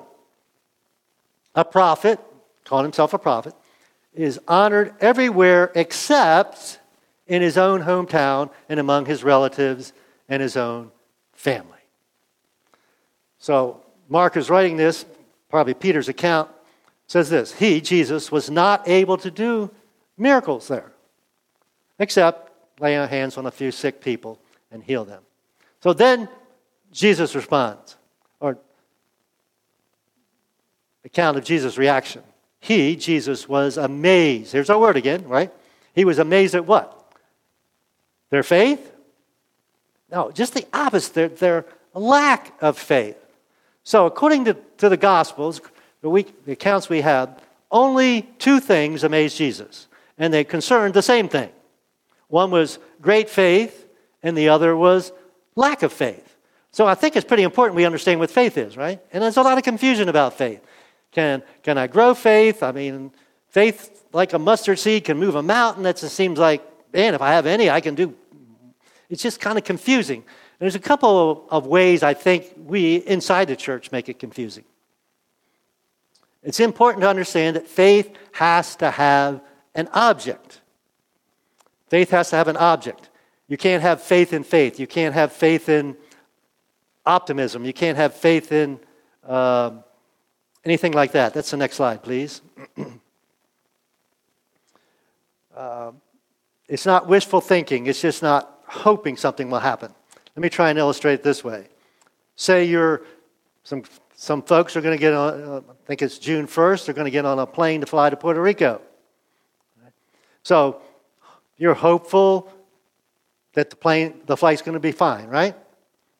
a 1.55 1.63
prophet, 1.63 2.19
called 2.65 2.83
himself 2.83 3.13
a 3.13 3.17
prophet, 3.17 3.53
is 4.13 4.37
honored 4.45 4.93
everywhere 4.99 5.71
except 5.75 6.81
in 7.25 7.41
his 7.41 7.57
own 7.57 7.83
hometown 7.83 8.49
and 8.67 8.81
among 8.81 9.05
his 9.05 9.23
relatives 9.23 9.93
and 10.27 10.41
his 10.41 10.57
own 10.57 10.91
family. 11.31 11.71
So, 13.39 13.81
Mark 14.09 14.35
is 14.35 14.49
writing 14.49 14.75
this, 14.75 15.05
probably 15.49 15.73
Peter's 15.73 16.09
account, 16.09 16.49
says 17.07 17.29
this 17.29 17.53
He, 17.53 17.79
Jesus, 17.79 18.29
was 18.29 18.49
not 18.49 18.85
able 18.89 19.15
to 19.19 19.31
do 19.31 19.71
miracles 20.17 20.67
there, 20.67 20.91
except 21.97 22.51
lay 22.81 22.95
hands 22.95 23.37
on 23.37 23.45
a 23.45 23.51
few 23.51 23.71
sick 23.71 24.01
people 24.01 24.37
and 24.69 24.83
heal 24.83 25.05
them. 25.05 25.24
So 25.85 25.93
then 25.93 26.27
Jesus 26.91 27.35
responds, 27.35 27.95
or 28.39 28.57
account 31.03 31.37
of 31.37 31.43
Jesus' 31.43 31.77
reaction. 31.77 32.23
He, 32.59 32.95
Jesus, 32.95 33.47
was 33.47 33.77
amazed. 33.77 34.51
Here's 34.51 34.71
our 34.71 34.79
word 34.79 34.97
again, 34.97 35.27
right? 35.27 35.53
He 35.93 36.03
was 36.03 36.17
amazed 36.17 36.55
at 36.55 36.65
what? 36.65 37.13
Their 38.31 38.41
faith? 38.41 38.93
No, 40.11 40.31
just 40.31 40.55
the 40.55 40.65
opposite, 40.73 41.13
their, 41.13 41.27
their 41.27 41.65
lack 41.93 42.59
of 42.63 42.79
faith. 42.79 43.23
So, 43.83 44.07
according 44.07 44.45
to, 44.45 44.57
to 44.79 44.89
the 44.89 44.97
Gospels, 44.97 45.61
the, 46.01 46.25
the 46.47 46.53
accounts 46.53 46.89
we 46.89 47.01
have, 47.01 47.39
only 47.69 48.23
two 48.39 48.59
things 48.59 49.03
amazed 49.03 49.37
Jesus, 49.37 49.87
and 50.17 50.33
they 50.33 50.43
concerned 50.43 50.95
the 50.95 51.03
same 51.03 51.29
thing. 51.29 51.51
One 52.27 52.49
was 52.49 52.79
great 53.03 53.29
faith, 53.29 53.87
and 54.23 54.35
the 54.35 54.49
other 54.49 54.75
was 54.75 55.11
lack 55.55 55.83
of 55.83 55.91
faith. 55.93 56.35
So 56.71 56.85
I 56.85 56.95
think 56.95 57.15
it's 57.15 57.25
pretty 57.25 57.43
important 57.43 57.75
we 57.75 57.85
understand 57.85 58.19
what 58.19 58.29
faith 58.29 58.57
is, 58.57 58.75
right? 58.75 58.99
And 59.13 59.23
there's 59.23 59.37
a 59.37 59.41
lot 59.41 59.57
of 59.57 59.63
confusion 59.63 60.09
about 60.09 60.33
faith. 60.33 60.61
Can, 61.11 61.41
can 61.63 61.77
I 61.77 61.87
grow 61.87 62.13
faith? 62.13 62.61
I 62.61 62.73
mean, 62.73 63.11
faith 63.47 64.05
like 64.11 64.33
a 64.33 64.39
mustard 64.39 64.79
seed 64.79 65.05
can 65.05 65.17
move 65.17 65.35
a 65.35 65.43
mountain. 65.43 65.83
That 65.83 65.97
just 65.97 66.15
seems 66.15 66.37
like, 66.37 66.61
man, 66.91 67.13
if 67.13 67.21
I 67.21 67.31
have 67.31 67.45
any, 67.45 67.69
I 67.69 67.79
can 67.79 67.95
do. 67.95 68.13
It's 69.09 69.23
just 69.23 69.39
kind 69.39 69.57
of 69.57 69.63
confusing. 69.63 70.23
There's 70.59 70.75
a 70.75 70.79
couple 70.79 71.47
of 71.49 71.67
ways 71.67 72.03
I 72.03 72.13
think 72.13 72.53
we 72.57 72.97
inside 72.97 73.47
the 73.47 73.55
church 73.55 73.91
make 73.91 74.09
it 74.09 74.19
confusing. 74.19 74.63
It's 76.43 76.59
important 76.59 77.01
to 77.01 77.09
understand 77.09 77.55
that 77.55 77.67
faith 77.67 78.15
has 78.33 78.75
to 78.77 78.91
have 78.91 79.41
an 79.73 79.89
object. 79.93 80.61
Faith 81.89 82.11
has 82.11 82.29
to 82.29 82.35
have 82.35 82.47
an 82.47 82.57
object. 82.57 83.09
You 83.47 83.57
can't 83.57 83.83
have 83.83 84.01
faith 84.01 84.33
in 84.33 84.43
faith. 84.43 84.79
You 84.79 84.87
can't 84.87 85.13
have 85.13 85.31
faith 85.31 85.69
in 85.69 85.95
optimism. 87.05 87.63
You 87.65 87.73
can't 87.73 87.97
have 87.97 88.13
faith 88.15 88.51
in 88.51 88.79
um, 89.23 89.83
anything 90.63 90.93
like 90.93 91.11
that. 91.11 91.33
That's 91.33 91.51
the 91.51 91.57
next 91.57 91.75
slide, 91.75 92.03
please. 92.03 92.41
uh, 95.55 95.91
it's 96.67 96.85
not 96.85 97.07
wishful 97.07 97.41
thinking, 97.41 97.85
it's 97.85 98.01
just 98.01 98.23
not 98.23 98.63
hoping 98.67 99.17
something 99.17 99.49
will 99.51 99.59
happen. 99.59 99.93
Let 100.35 100.41
me 100.41 100.49
try 100.49 100.69
and 100.69 100.79
illustrate 100.79 101.13
it 101.13 101.23
this 101.23 101.43
way. 101.43 101.67
Say 102.35 102.65
you're, 102.65 103.03
some, 103.63 103.83
some 104.15 104.41
folks 104.41 104.75
are 104.75 104.81
going 104.81 104.97
to 104.97 104.99
get 104.99 105.13
on, 105.13 105.43
uh, 105.43 105.61
I 105.69 105.73
think 105.85 106.01
it's 106.01 106.17
June 106.17 106.47
1st, 106.47 106.85
they're 106.85 106.95
going 106.95 107.05
to 107.05 107.11
get 107.11 107.25
on 107.25 107.39
a 107.39 107.45
plane 107.45 107.81
to 107.81 107.87
fly 107.87 108.09
to 108.09 108.17
Puerto 108.17 108.41
Rico. 108.41 108.81
So 110.43 110.81
you're 111.57 111.73
hopeful 111.73 112.51
that 113.55 113.69
the 113.69 113.75
plane, 113.75 114.21
the 114.25 114.37
flight's 114.37 114.61
going 114.61 114.73
to 114.73 114.79
be 114.79 114.91
fine, 114.91 115.27
right? 115.27 115.55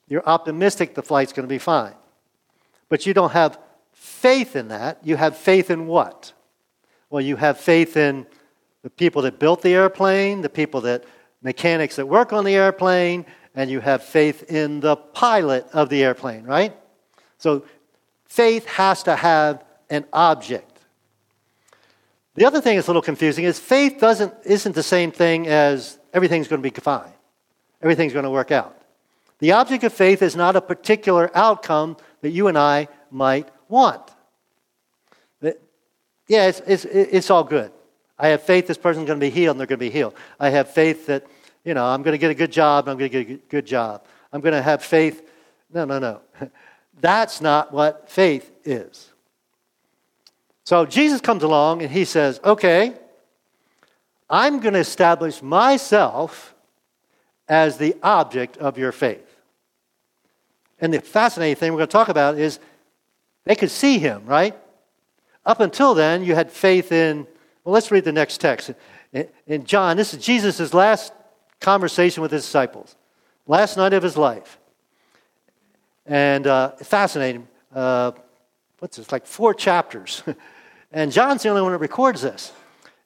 You're 0.07 0.27
optimistic 0.27 0.95
the 0.95 1.03
flight's 1.03 1.31
going 1.31 1.47
to 1.47 1.53
be 1.53 1.59
fine. 1.59 1.93
But 2.89 3.05
you 3.05 3.13
don't 3.13 3.31
have 3.31 3.59
faith 3.93 4.55
in 4.55 4.67
that. 4.69 4.99
You 5.03 5.15
have 5.15 5.37
faith 5.37 5.69
in 5.69 5.87
what? 5.87 6.33
Well, 7.09 7.21
you 7.21 7.35
have 7.35 7.59
faith 7.59 7.95
in 7.95 8.25
the 8.81 8.89
people 8.89 9.21
that 9.23 9.39
built 9.39 9.61
the 9.61 9.73
airplane, 9.73 10.41
the 10.41 10.49
people 10.49 10.81
that, 10.81 11.05
mechanics 11.45 11.95
that 11.95 12.07
work 12.07 12.33
on 12.33 12.43
the 12.43 12.55
airplane, 12.55 13.25
and 13.53 13.69
you 13.69 13.79
have 13.79 14.03
faith 14.03 14.51
in 14.51 14.79
the 14.79 14.95
pilot 14.95 15.65
of 15.71 15.89
the 15.89 16.03
airplane, 16.03 16.43
right? 16.43 16.75
So 17.37 17.65
faith 18.25 18.65
has 18.65 19.03
to 19.03 19.15
have 19.15 19.63
an 19.89 20.05
object. 20.11 20.79
The 22.33 22.45
other 22.45 22.59
thing 22.59 22.75
that's 22.75 22.87
a 22.87 22.91
little 22.91 23.01
confusing 23.01 23.45
is 23.45 23.59
faith 23.59 23.99
doesn't, 23.99 24.33
isn't 24.43 24.75
the 24.75 24.83
same 24.83 25.11
thing 25.11 25.47
as 25.47 25.99
everything's 26.13 26.47
going 26.47 26.61
to 26.61 26.69
be 26.69 26.81
fine, 26.81 27.13
everything's 27.85 28.13
going 28.13 28.23
to 28.23 28.31
work 28.31 28.51
out. 28.51 28.81
The 29.39 29.53
object 29.53 29.83
of 29.83 29.93
faith 29.93 30.21
is 30.21 30.35
not 30.35 30.55
a 30.55 30.61
particular 30.61 31.29
outcome 31.35 31.97
that 32.21 32.31
you 32.31 32.47
and 32.47 32.57
I 32.57 32.87
might 33.11 33.47
want. 33.69 34.11
Yeah, 36.27 36.47
it's, 36.47 36.61
it's, 36.65 36.85
it's 36.85 37.29
all 37.29 37.43
good. 37.43 37.71
I 38.17 38.29
have 38.29 38.41
faith 38.41 38.67
this 38.67 38.77
person's 38.77 39.05
going 39.05 39.19
to 39.19 39.25
be 39.25 39.29
healed 39.29 39.53
and 39.53 39.59
they're 39.59 39.67
going 39.67 39.77
to 39.77 39.85
be 39.85 39.91
healed. 39.91 40.15
I 40.39 40.49
have 40.49 40.71
faith 40.71 41.05
that, 41.05 41.25
you 41.63 41.73
know, 41.73 41.85
I'm 41.85 42.01
going 42.01 42.13
to 42.13 42.17
get 42.17 42.31
a 42.31 42.35
good 42.35 42.51
job 42.51 42.87
I'm 42.87 42.97
going 42.97 43.11
to 43.11 43.23
get 43.23 43.29
a 43.29 43.41
good 43.47 43.65
job. 43.65 44.05
I'm 44.33 44.41
going 44.41 44.53
to 44.53 44.61
have 44.61 44.83
faith. 44.83 45.29
No, 45.71 45.85
no, 45.85 45.99
no. 45.99 46.21
That's 46.99 47.41
not 47.41 47.71
what 47.71 48.09
faith 48.09 48.51
is. 48.63 49.11
So 50.63 50.85
Jesus 50.85 51.21
comes 51.21 51.43
along 51.43 51.83
and 51.83 51.91
he 51.91 52.05
says, 52.05 52.39
okay, 52.43 52.95
I'm 54.27 54.59
going 54.59 54.73
to 54.73 54.79
establish 54.79 55.43
myself 55.43 56.54
as 57.47 57.77
the 57.77 57.95
object 58.01 58.57
of 58.57 58.77
your 58.77 58.91
faith. 58.91 59.25
And 60.79 60.93
the 60.93 61.01
fascinating 61.01 61.55
thing 61.55 61.71
we're 61.71 61.79
going 61.79 61.87
to 61.87 61.91
talk 61.91 62.09
about 62.09 62.37
is 62.37 62.59
they 63.45 63.55
could 63.55 63.71
see 63.71 63.99
him, 63.99 64.25
right? 64.25 64.55
Up 65.45 65.59
until 65.59 65.93
then, 65.93 66.23
you 66.23 66.35
had 66.35 66.51
faith 66.51 66.91
in, 66.91 67.27
well, 67.63 67.73
let's 67.73 67.91
read 67.91 68.03
the 68.03 68.11
next 68.11 68.39
text. 68.39 68.71
In 69.47 69.65
John, 69.65 69.95
this 69.95 70.13
is 70.13 70.23
Jesus' 70.23 70.73
last 70.73 71.13
conversation 71.61 72.21
with 72.21 72.31
his 72.31 72.43
disciples, 72.43 72.95
last 73.47 73.77
night 73.77 73.93
of 73.93 74.03
his 74.03 74.17
life. 74.17 74.59
And 76.05 76.45
uh, 76.45 76.71
fascinating. 76.71 77.47
Uh, 77.73 78.11
what's 78.79 78.97
this, 78.97 79.11
like 79.11 79.25
four 79.25 79.53
chapters. 79.53 80.23
and 80.91 81.11
John's 81.11 81.43
the 81.43 81.49
only 81.49 81.61
one 81.61 81.71
that 81.71 81.79
records 81.79 82.21
this. 82.21 82.51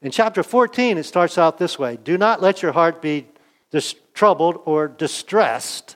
In 0.02 0.12
chapter 0.12 0.44
14, 0.44 0.98
it 0.98 1.04
starts 1.04 1.38
out 1.38 1.58
this 1.58 1.78
way 1.78 1.98
Do 2.04 2.18
not 2.18 2.42
let 2.42 2.62
your 2.62 2.72
heart 2.72 3.02
be 3.02 3.28
dis- 3.72 3.96
troubled 4.20 4.62
or 4.66 4.88
distressed. 4.88 5.96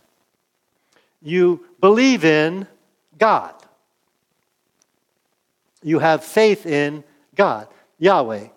You 1.22 1.66
believe 1.80 2.24
in 2.26 2.68
God 3.18 3.54
you 5.84 6.00
have 6.00 6.24
faith 6.24 6.66
in 6.66 7.04
God, 7.36 7.68
Yahweh, 8.00 8.48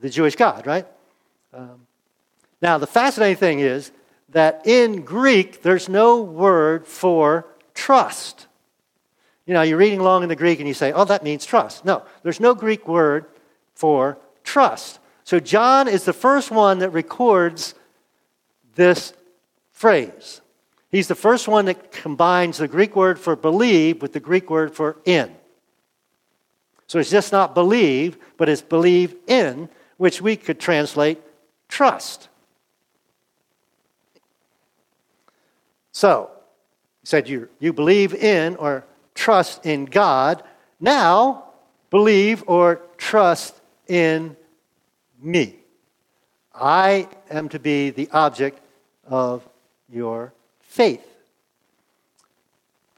the 0.00 0.10
Jewish 0.10 0.36
God, 0.36 0.66
right? 0.66 0.86
Um, 1.52 1.86
now, 2.60 2.78
the 2.78 2.86
fascinating 2.86 3.36
thing 3.36 3.60
is 3.60 3.92
that 4.30 4.66
in 4.66 5.02
Greek, 5.02 5.62
there's 5.62 5.88
no 5.88 6.22
word 6.22 6.86
for 6.86 7.46
trust. 7.74 8.46
You 9.46 9.54
know, 9.54 9.62
you're 9.62 9.78
reading 9.78 10.00
along 10.00 10.22
in 10.22 10.28
the 10.28 10.36
Greek 10.36 10.58
and 10.58 10.66
you 10.66 10.74
say, 10.74 10.92
oh, 10.92 11.04
that 11.04 11.22
means 11.22 11.44
trust. 11.44 11.84
No, 11.84 12.02
there's 12.22 12.40
no 12.40 12.54
Greek 12.54 12.88
word 12.88 13.26
for 13.74 14.18
trust. 14.42 14.98
So 15.24 15.38
John 15.38 15.86
is 15.86 16.04
the 16.04 16.12
first 16.12 16.50
one 16.50 16.78
that 16.78 16.90
records 16.90 17.74
this 18.74 19.12
phrase. 19.72 20.40
He's 20.90 21.08
the 21.08 21.14
first 21.14 21.48
one 21.48 21.64
that 21.64 21.90
combines 21.90 22.58
the 22.58 22.68
Greek 22.68 22.94
word 22.94 23.18
for 23.18 23.34
believe 23.34 24.00
with 24.00 24.12
the 24.12 24.20
Greek 24.20 24.48
word 24.48 24.74
for 24.74 24.96
in. 25.04 25.34
So 26.86 26.98
it's 26.98 27.10
just 27.10 27.32
not 27.32 27.54
believe, 27.54 28.16
but 28.36 28.48
it's 28.48 28.62
believe 28.62 29.16
in, 29.26 29.68
which 29.96 30.20
we 30.20 30.36
could 30.36 30.60
translate 30.60 31.20
trust. 31.68 32.28
So, 35.92 36.30
he 37.00 37.06
said 37.06 37.28
you, 37.28 37.48
you 37.58 37.72
believe 37.72 38.14
in 38.14 38.56
or 38.56 38.84
trust 39.14 39.64
in 39.64 39.86
God. 39.86 40.42
Now, 40.80 41.44
believe 41.90 42.44
or 42.46 42.82
trust 42.96 43.60
in 43.86 44.36
me. 45.20 45.56
I 46.54 47.08
am 47.30 47.48
to 47.48 47.58
be 47.58 47.90
the 47.90 48.08
object 48.12 48.60
of 49.08 49.46
your 49.88 50.32
faith. 50.60 51.04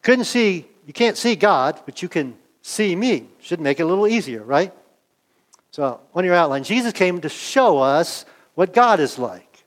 Couldn't 0.03 0.25
see, 0.25 0.67
you 0.87 0.93
can't 0.93 1.17
see 1.17 1.37
God, 1.37 1.81
but 1.85 2.03
you 2.03 2.09
can 2.09 2.37
see 2.63 2.95
me. 2.95 3.27
Should 3.41 3.61
make 3.61 3.81
it 3.81 3.85
a 3.85 3.87
little 3.87 4.07
easier, 4.07 4.43
right? 4.43 4.73
So, 5.71 6.01
on 6.15 6.25
your 6.25 6.35
outline, 6.35 6.65
Jesus 6.65 6.93
came 6.93 7.21
to 7.21 7.29
show 7.29 7.79
us 7.79 8.25
what 8.55 8.73
God 8.73 9.01
is 9.01 9.19
like. 9.19 9.65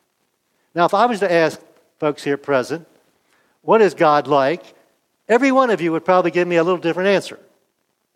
Now, 0.73 0.85
if 0.85 0.93
I 0.93 1.05
was 1.05 1.19
to 1.19 1.31
ask 1.31 1.59
folks 1.99 2.23
here 2.23 2.37
present, 2.37 2.87
what 3.61 3.81
is 3.81 3.93
God 3.93 4.27
like? 4.27 4.63
Every 5.27 5.51
one 5.51 5.69
of 5.69 5.81
you 5.81 5.91
would 5.91 6.05
probably 6.05 6.31
give 6.31 6.47
me 6.47 6.55
a 6.55 6.63
little 6.63 6.79
different 6.79 7.09
answer. 7.09 7.39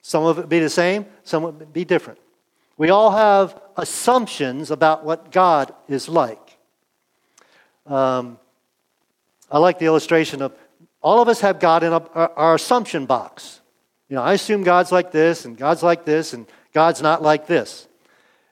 Some 0.02 0.24
of 0.26 0.38
it 0.38 0.42
would 0.42 0.50
be 0.50 0.60
the 0.60 0.70
same, 0.70 1.06
some 1.24 1.44
would 1.44 1.72
be 1.72 1.86
different. 1.86 2.20
We 2.78 2.90
all 2.90 3.12
have 3.12 3.62
assumptions 3.78 4.72
about 4.72 5.06
what 5.06 5.32
God 5.32 5.74
is 5.88 6.10
like. 6.10 6.43
Um, 7.86 8.40
I 9.52 9.60
like 9.60 9.80
the 9.80 9.86
illustration 9.86 10.42
of 10.42 10.54
all 11.02 11.22
of 11.22 11.28
us 11.28 11.42
have 11.42 11.60
God 11.60 11.84
in 11.84 11.92
a, 11.94 11.98
our 11.98 12.56
assumption 12.56 13.06
box. 13.06 13.60
You 14.10 14.16
know, 14.16 14.22
I 14.24 14.34
assume 14.34 14.64
God's 14.64 14.92
like 14.92 15.12
this, 15.12 15.46
and 15.46 15.58
God's 15.58 15.84
like 15.84 16.06
this, 16.06 16.34
and 16.34 16.48
God's 16.74 17.02
not 17.02 17.22
like 17.22 17.48
this. 17.48 17.88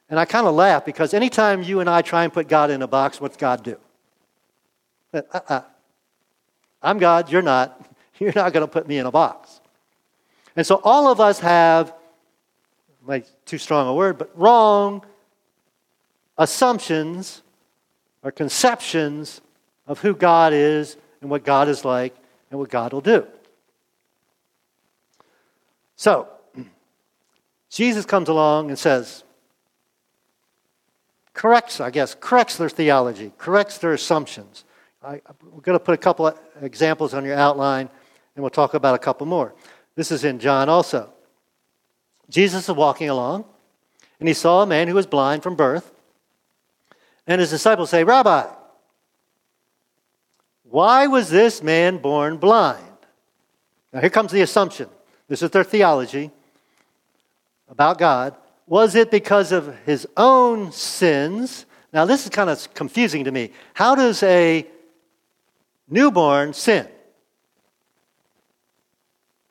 And 0.10 0.20
I 0.20 0.26
kind 0.26 0.46
of 0.46 0.54
laugh 0.54 0.84
because 0.84 1.14
anytime 1.14 1.64
you 1.64 1.80
and 1.80 1.90
I 1.90 2.02
try 2.02 2.26
and 2.26 2.34
put 2.34 2.50
God 2.50 2.70
in 2.70 2.82
a 2.82 2.88
box, 2.88 3.22
what's 3.22 3.38
God 3.38 3.64
do? 3.64 3.78
Uh-uh. 5.14 5.62
I'm 6.84 6.98
God, 6.98 7.32
you're 7.32 7.42
not. 7.42 7.80
You're 8.20 8.34
not 8.36 8.54
going 8.54 8.62
to 8.64 8.72
put 8.72 8.88
me 8.88 9.00
in 9.00 9.08
a 9.08 9.12
box. 9.12 9.62
And 10.56 10.64
so 10.64 10.80
all 10.84 11.12
of 11.12 11.20
us 11.20 11.40
have, 11.40 11.92
like 13.04 13.26
too 13.46 13.58
strong 13.58 13.88
a 13.88 13.96
word, 13.96 14.20
but 14.20 14.30
wrong 14.38 15.04
assumptions 16.38 17.41
or 18.24 18.32
conceptions 18.32 19.42
of 19.88 20.00
who 20.00 20.16
God 20.16 20.54
is 20.54 20.98
and 21.22 21.30
what 21.30 21.44
God 21.44 21.68
is 21.68 21.84
like 21.86 22.16
and 22.50 22.60
what 22.60 22.70
God 22.70 22.94
will 22.94 23.02
do. 23.02 23.26
So, 25.96 26.28
Jesus 27.70 28.06
comes 28.06 28.30
along 28.30 28.70
and 28.70 28.78
says, 28.78 29.24
corrects, 31.34 31.80
I 31.80 31.90
guess, 31.90 32.16
corrects 32.20 32.58
their 32.58 32.70
theology, 32.70 33.32
corrects 33.38 33.78
their 33.78 33.94
assumptions. 33.94 34.66
I, 35.04 35.22
we're 35.44 35.62
going 35.62 35.78
to 35.78 35.84
put 35.84 35.94
a 35.94 35.98
couple 35.98 36.28
of 36.28 36.40
examples 36.62 37.14
on 37.14 37.26
your 37.26 37.36
outline, 37.36 37.90
and 38.36 38.44
we'll 38.44 38.50
talk 38.50 38.74
about 38.74 38.96
a 38.96 39.00
couple 39.00 39.26
more. 39.26 39.54
This 39.96 40.12
is 40.12 40.24
in 40.24 40.40
John 40.40 40.70
also. 40.70 41.12
Jesus 42.30 42.70
is 42.70 42.76
walking 42.76 43.10
along, 43.10 43.46
and 44.20 44.28
he 44.28 44.34
saw 44.34 44.62
a 44.62 44.66
man 44.66 44.88
who 44.88 44.94
was 44.94 45.08
blind 45.08 45.44
from 45.44 45.56
birth. 45.56 45.92
And 47.28 47.40
his 47.40 47.50
disciples 47.50 47.90
say, 47.90 48.04
Rabbi, 48.04 48.48
why 50.64 51.08
was 51.08 51.30
this 51.30 51.62
man 51.62 51.98
born 51.98 52.38
blind? 52.38 52.86
Now, 53.92 54.00
here 54.00 54.10
comes 54.10 54.32
the 54.32 54.42
assumption. 54.42 54.90
This 55.28 55.42
is 55.42 55.50
their 55.52 55.64
theology 55.64 56.32
about 57.70 57.98
God. 57.98 58.36
Was 58.68 58.96
it 58.96 59.12
because 59.12 59.52
of 59.52 59.76
his 59.86 60.08
own 60.16 60.72
sins? 60.72 61.66
Now, 61.92 62.06
this 62.06 62.24
is 62.24 62.30
kind 62.30 62.50
of 62.50 62.74
confusing 62.74 63.26
to 63.26 63.32
me. 63.32 63.52
How 63.74 63.96
does 63.96 64.24
a 64.24 64.66
newborn 65.90 66.54
sin? 66.54 66.88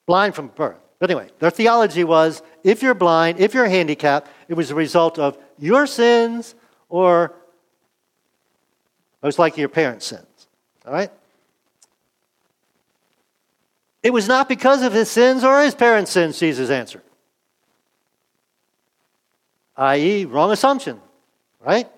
Blind 0.06 0.34
from 0.34 0.48
birth. 0.48 0.78
But 0.98 1.10
anyway, 1.10 1.30
their 1.38 1.50
theology 1.50 2.04
was 2.04 2.42
if 2.64 2.82
you're 2.82 2.94
blind, 2.94 3.40
if 3.40 3.54
you're 3.54 3.68
handicapped, 3.68 4.28
it 4.48 4.54
was 4.54 4.70
a 4.70 4.74
result 4.74 5.18
of 5.18 5.38
your 5.58 5.86
sins 5.86 6.54
or 6.88 7.34
most 9.22 9.38
likely 9.38 9.60
your 9.60 9.68
parents' 9.68 10.06
sins. 10.06 10.48
All 10.86 10.92
right? 10.92 11.10
It 14.02 14.12
was 14.12 14.26
not 14.26 14.48
because 14.48 14.82
of 14.82 14.92
his 14.92 15.10
sins 15.10 15.44
or 15.44 15.62
his 15.62 15.74
parents' 15.74 16.10
sins, 16.10 16.38
Jesus 16.38 16.70
answered 16.70 17.02
i.e., 19.80 20.26
wrong 20.26 20.52
assumption, 20.52 21.00
right? 21.58 21.88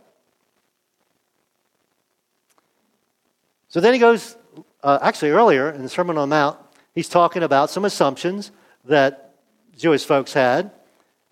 So 3.68 3.80
then 3.80 3.92
he 3.92 3.98
goes, 3.98 4.36
uh, 4.82 5.00
actually, 5.02 5.32
earlier 5.32 5.70
in 5.70 5.82
the 5.82 5.88
Sermon 5.88 6.16
on 6.16 6.28
the 6.28 6.34
Mount, 6.36 6.58
he's 6.94 7.08
talking 7.08 7.42
about 7.42 7.70
some 7.70 7.84
assumptions 7.84 8.52
that 8.84 9.34
Jewish 9.76 10.04
folks 10.04 10.32
had. 10.32 10.70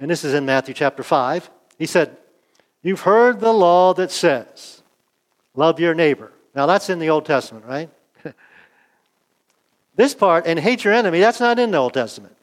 And 0.00 0.10
this 0.10 0.24
is 0.24 0.34
in 0.34 0.44
Matthew 0.44 0.74
chapter 0.74 1.02
5. 1.02 1.50
He 1.78 1.86
said, 1.86 2.16
You've 2.82 3.02
heard 3.02 3.40
the 3.40 3.52
law 3.52 3.94
that 3.94 4.10
says, 4.10 4.79
love 5.54 5.80
your 5.80 5.94
neighbor. 5.94 6.32
Now, 6.54 6.66
that's 6.66 6.90
in 6.90 6.98
the 6.98 7.10
Old 7.10 7.24
Testament, 7.26 7.64
right? 7.64 7.90
this 9.96 10.14
part, 10.14 10.46
and 10.46 10.58
hate 10.58 10.84
your 10.84 10.94
enemy, 10.94 11.20
that's 11.20 11.40
not 11.40 11.58
in 11.58 11.70
the 11.70 11.78
Old 11.78 11.94
Testament. 11.94 12.36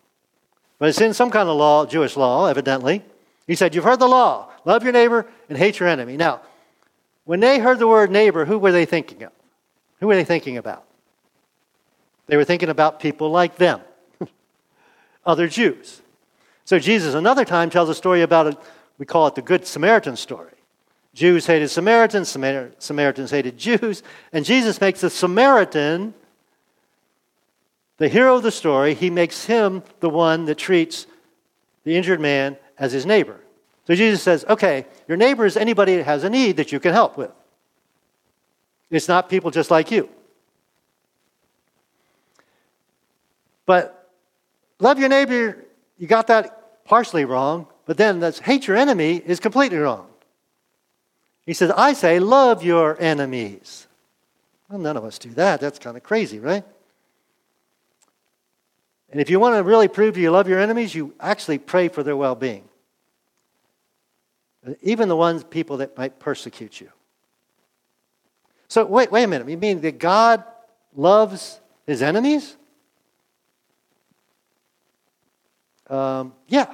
But 0.80 0.90
it's 0.90 1.02
in 1.02 1.14
some 1.14 1.32
kind 1.32 1.50
of 1.50 1.58
law, 1.58 1.86
Jewish 1.86 2.16
law, 2.16 2.48
evidently. 2.48 3.04
He 3.48 3.56
said, 3.56 3.74
You've 3.74 3.84
heard 3.84 4.00
the 4.00 4.08
law 4.08 4.50
love 4.66 4.84
your 4.84 4.92
neighbor 4.92 5.26
and 5.50 5.58
hate 5.58 5.80
your 5.80 5.88
enemy. 5.88 6.18
Now, 6.18 6.42
when 7.24 7.40
they 7.40 7.60
heard 7.60 7.80
the 7.80 7.88
word 7.88 8.12
neighbor, 8.12 8.46
who 8.46 8.60
were 8.60 8.72
they 8.72 8.86
thinking 8.86 9.24
of? 9.24 9.32
Who 10.00 10.08
were 10.08 10.16
they 10.16 10.26
thinking 10.26 10.58
about? 10.58 10.84
They 12.28 12.38
were 12.38 12.44
thinking 12.44 12.70
about 12.70 13.00
people 13.00 13.32
like 13.32 13.56
them, 13.56 13.82
other 15.26 15.48
Jews. 15.48 16.02
So 16.66 16.78
Jesus, 16.78 17.16
another 17.16 17.46
time, 17.46 17.70
tells 17.70 17.88
a 17.88 17.96
story 17.96 18.22
about 18.22 18.48
it. 18.48 18.58
We 18.98 19.06
call 19.06 19.28
it 19.28 19.36
the 19.36 19.42
Good 19.42 19.66
Samaritan 19.66 20.18
story. 20.18 20.52
Jews 21.18 21.48
hated 21.48 21.70
Samaritans, 21.70 22.30
Samaritans 22.30 23.32
hated 23.32 23.58
Jews, 23.58 24.04
and 24.32 24.46
Jesus 24.46 24.80
makes 24.80 25.02
the 25.02 25.10
Samaritan 25.10 26.14
the 27.98 28.08
hero 28.08 28.36
of 28.36 28.44
the 28.44 28.52
story. 28.52 28.94
He 28.94 29.10
makes 29.10 29.46
him 29.46 29.82
the 30.00 30.12
one 30.12 30.46
that 30.46 30.60
treats 30.60 31.08
the 31.86 31.98
injured 31.98 32.20
man 32.20 32.56
as 32.78 32.92
his 32.92 33.04
neighbor. 33.04 33.40
So 33.88 33.96
Jesus 33.96 34.22
says, 34.22 34.46
okay, 34.48 34.86
your 35.08 35.18
neighbor 35.18 35.48
is 35.48 35.58
anybody 35.58 35.96
that 35.96 36.04
has 36.04 36.24
a 36.24 36.30
need 36.30 36.58
that 36.58 36.72
you 36.72 36.80
can 36.80 36.94
help 36.94 37.18
with. 37.18 37.32
It's 38.92 39.08
not 39.08 39.28
people 39.28 39.50
just 39.50 39.72
like 39.72 39.90
you. 39.90 40.10
But 43.66 44.08
love 44.80 45.00
your 45.00 45.10
neighbor, 45.10 45.66
you 45.98 46.06
got 46.06 46.28
that 46.28 46.86
partially 46.86 47.26
wrong, 47.26 47.66
but 47.88 47.98
then 47.98 48.20
that's 48.20 48.38
hate 48.38 48.68
your 48.68 48.78
enemy 48.78 49.16
is 49.16 49.40
completely 49.40 49.80
wrong. 49.80 50.06
He 51.48 51.54
says, 51.54 51.72
I 51.72 51.94
say, 51.94 52.20
love 52.20 52.62
your 52.62 53.02
enemies. 53.02 53.88
Well, 54.70 54.80
none 54.80 54.98
of 54.98 55.06
us 55.06 55.18
do 55.18 55.30
that. 55.30 55.62
That's 55.62 55.80
kind 55.80 55.96
of 55.96 56.04
crazy, 56.04 56.40
right? 56.40 56.66
And 59.10 59.22
if 59.22 59.30
you 59.30 59.40
want 59.40 59.56
to 59.56 59.64
really 59.64 59.88
prove 59.88 60.18
you 60.18 60.30
love 60.30 60.50
your 60.50 60.60
enemies, 60.60 60.94
you 60.94 61.16
actually 61.22 61.58
pray 61.58 61.88
for 61.88 62.04
their 62.04 62.18
well 62.18 62.36
being. 62.36 62.66
Even 64.82 65.08
the 65.08 65.16
ones, 65.16 65.46
people 65.46 65.78
that 65.78 65.98
might 65.98 66.20
persecute 66.20 66.82
you. 66.82 66.90
So, 68.68 68.86
wait, 68.86 69.10
wait 69.10 69.24
a 69.24 69.28
minute. 69.28 69.48
You 69.48 69.56
mean 69.56 69.80
that 69.80 70.00
God 70.00 70.44
loves 70.94 71.62
his 71.86 72.02
enemies? 72.02 72.58
Um, 75.90 76.34
yeah. 76.50 76.74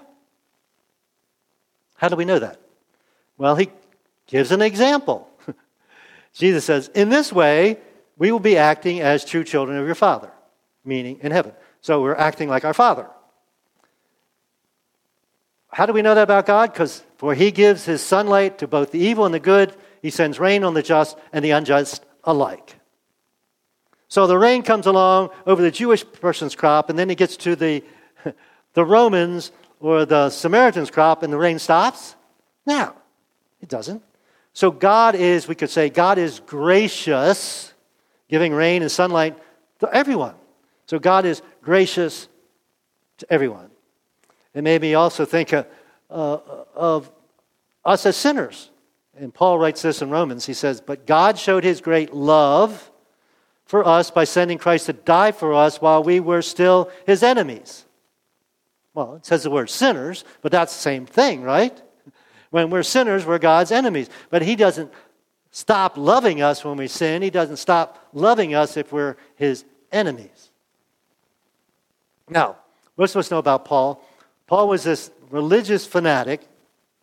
How 1.98 2.10
do 2.10 2.16
we 2.16 2.26
know 2.26 2.40
that? 2.40 2.60
Well, 3.38 3.56
he 3.56 3.70
gives 4.28 4.52
an 4.52 4.62
example. 4.62 5.28
Jesus 6.34 6.66
says, 6.66 6.90
In 6.90 7.10
this 7.10 7.32
way, 7.32 7.78
we 8.18 8.32
will 8.32 8.40
be 8.40 8.58
acting 8.58 9.02
as 9.02 9.26
true 9.26 9.44
children 9.44 9.78
of 9.78 9.86
your 9.86 9.96
Father, 9.96 10.32
meaning 10.86 11.20
in 11.22 11.32
heaven. 11.32 11.54
So 11.82 12.02
we're 12.02 12.16
acting 12.16 12.50
like 12.50 12.66
our 12.66 12.74
Father. 12.74 13.08
How 15.68 15.88
do 15.88 15.94
we 15.94 16.04
know 16.04 16.14
that 16.14 16.24
about 16.24 16.46
God? 16.46 16.72
Because 16.72 17.04
for 17.18 17.34
he 17.34 17.50
gives 17.50 17.86
his 17.86 18.02
sunlight 18.02 18.60
to 18.60 18.68
both 18.68 18.92
the 18.92 19.00
evil 19.00 19.26
and 19.26 19.34
the 19.34 19.40
good, 19.40 19.76
he 20.02 20.12
sends 20.12 20.40
rain 20.40 20.64
on 20.64 20.76
the 20.76 20.84
just 20.84 21.18
and 21.32 21.44
the 21.44 21.52
unjust 21.52 22.06
alike. 22.24 22.76
So 24.08 24.28
the 24.28 24.38
rain 24.38 24.62
comes 24.62 24.86
along 24.86 25.32
over 25.48 25.62
the 25.62 25.72
Jewish 25.72 26.06
person's 26.06 26.54
crop, 26.54 26.92
and 26.92 27.00
then 27.00 27.10
it 27.10 27.18
gets 27.18 27.36
to 27.38 27.56
the, 27.56 27.84
the 28.74 28.86
Romans 28.86 29.52
or 29.80 30.06
the 30.06 30.30
Samaritans' 30.30 30.92
crop, 30.92 31.24
and 31.24 31.34
the 31.34 31.38
rain 31.38 31.58
stops? 31.58 32.16
No, 32.68 32.94
it 33.60 33.70
doesn't. 33.70 34.04
So 34.54 34.70
God 34.70 35.16
is, 35.16 35.48
we 35.48 35.56
could 35.56 35.72
say, 35.72 35.90
God 35.90 36.18
is 36.18 36.40
gracious, 36.40 37.74
giving 38.30 38.54
rain 38.54 38.84
and 38.84 38.92
sunlight 38.92 39.38
to 39.80 39.94
everyone. 39.94 40.36
So 40.86 41.00
God 41.00 41.26
is 41.26 41.42
gracious 41.62 42.28
to 43.18 43.34
everyone. 43.34 43.70
It 44.54 44.64
made 44.64 44.82
me 44.82 44.94
also 44.94 45.26
think 45.26 45.54
uh, 45.54 45.64
uh, 46.10 46.40
of 46.76 47.12
us 47.84 48.06
as 48.06 48.16
sinners. 48.16 48.70
And 49.16 49.34
Paul 49.34 49.58
writes 49.58 49.82
this 49.82 50.02
in 50.02 50.10
Romans. 50.10 50.46
He 50.46 50.54
says, 50.54 50.82
But 50.82 51.08
God 51.08 51.38
showed 51.38 51.64
his 51.64 51.82
great 51.82 52.14
love 52.14 52.92
for 53.66 53.88
us 53.88 54.12
by 54.12 54.24
sending 54.24 54.58
Christ 54.58 54.88
to 54.88 54.94
die 54.94 55.32
for 55.32 55.54
us 55.54 55.82
while 55.82 56.04
we 56.04 56.20
were 56.20 56.42
still 56.42 56.92
his 57.06 57.24
enemies. 57.24 57.86
Well, 58.94 59.16
it 59.16 59.26
says 59.26 59.44
the 59.44 59.50
word 59.50 59.70
sinners, 59.70 60.24
but 60.42 60.52
that's 60.52 60.74
the 60.76 60.82
same 60.82 61.06
thing, 61.06 61.42
right? 61.42 61.80
When 62.54 62.70
we're 62.70 62.84
sinners, 62.84 63.26
we're 63.26 63.40
God's 63.40 63.72
enemies. 63.72 64.12
But 64.30 64.44
he 64.44 64.56
doesn't 64.56 64.94
stop 65.50 65.98
loving 65.98 66.44
us 66.44 66.64
when 66.64 66.78
we 66.78 66.88
sin, 66.88 67.24
he 67.24 67.32
doesn't 67.32 67.58
stop 67.58 68.08
loving 68.14 68.54
us 68.54 68.78
if 68.78 68.92
we're 68.92 69.18
his 69.36 69.66
enemies. 69.92 70.52
Now, 72.30 72.58
most 72.96 73.16
of 73.16 73.20
us 73.22 73.32
know 73.32 73.40
about 73.40 73.66
Paul. 73.66 74.08
Paul 74.46 74.68
was 74.68 74.84
this 74.84 75.10
religious 75.32 75.88
fanatic, 75.88 76.48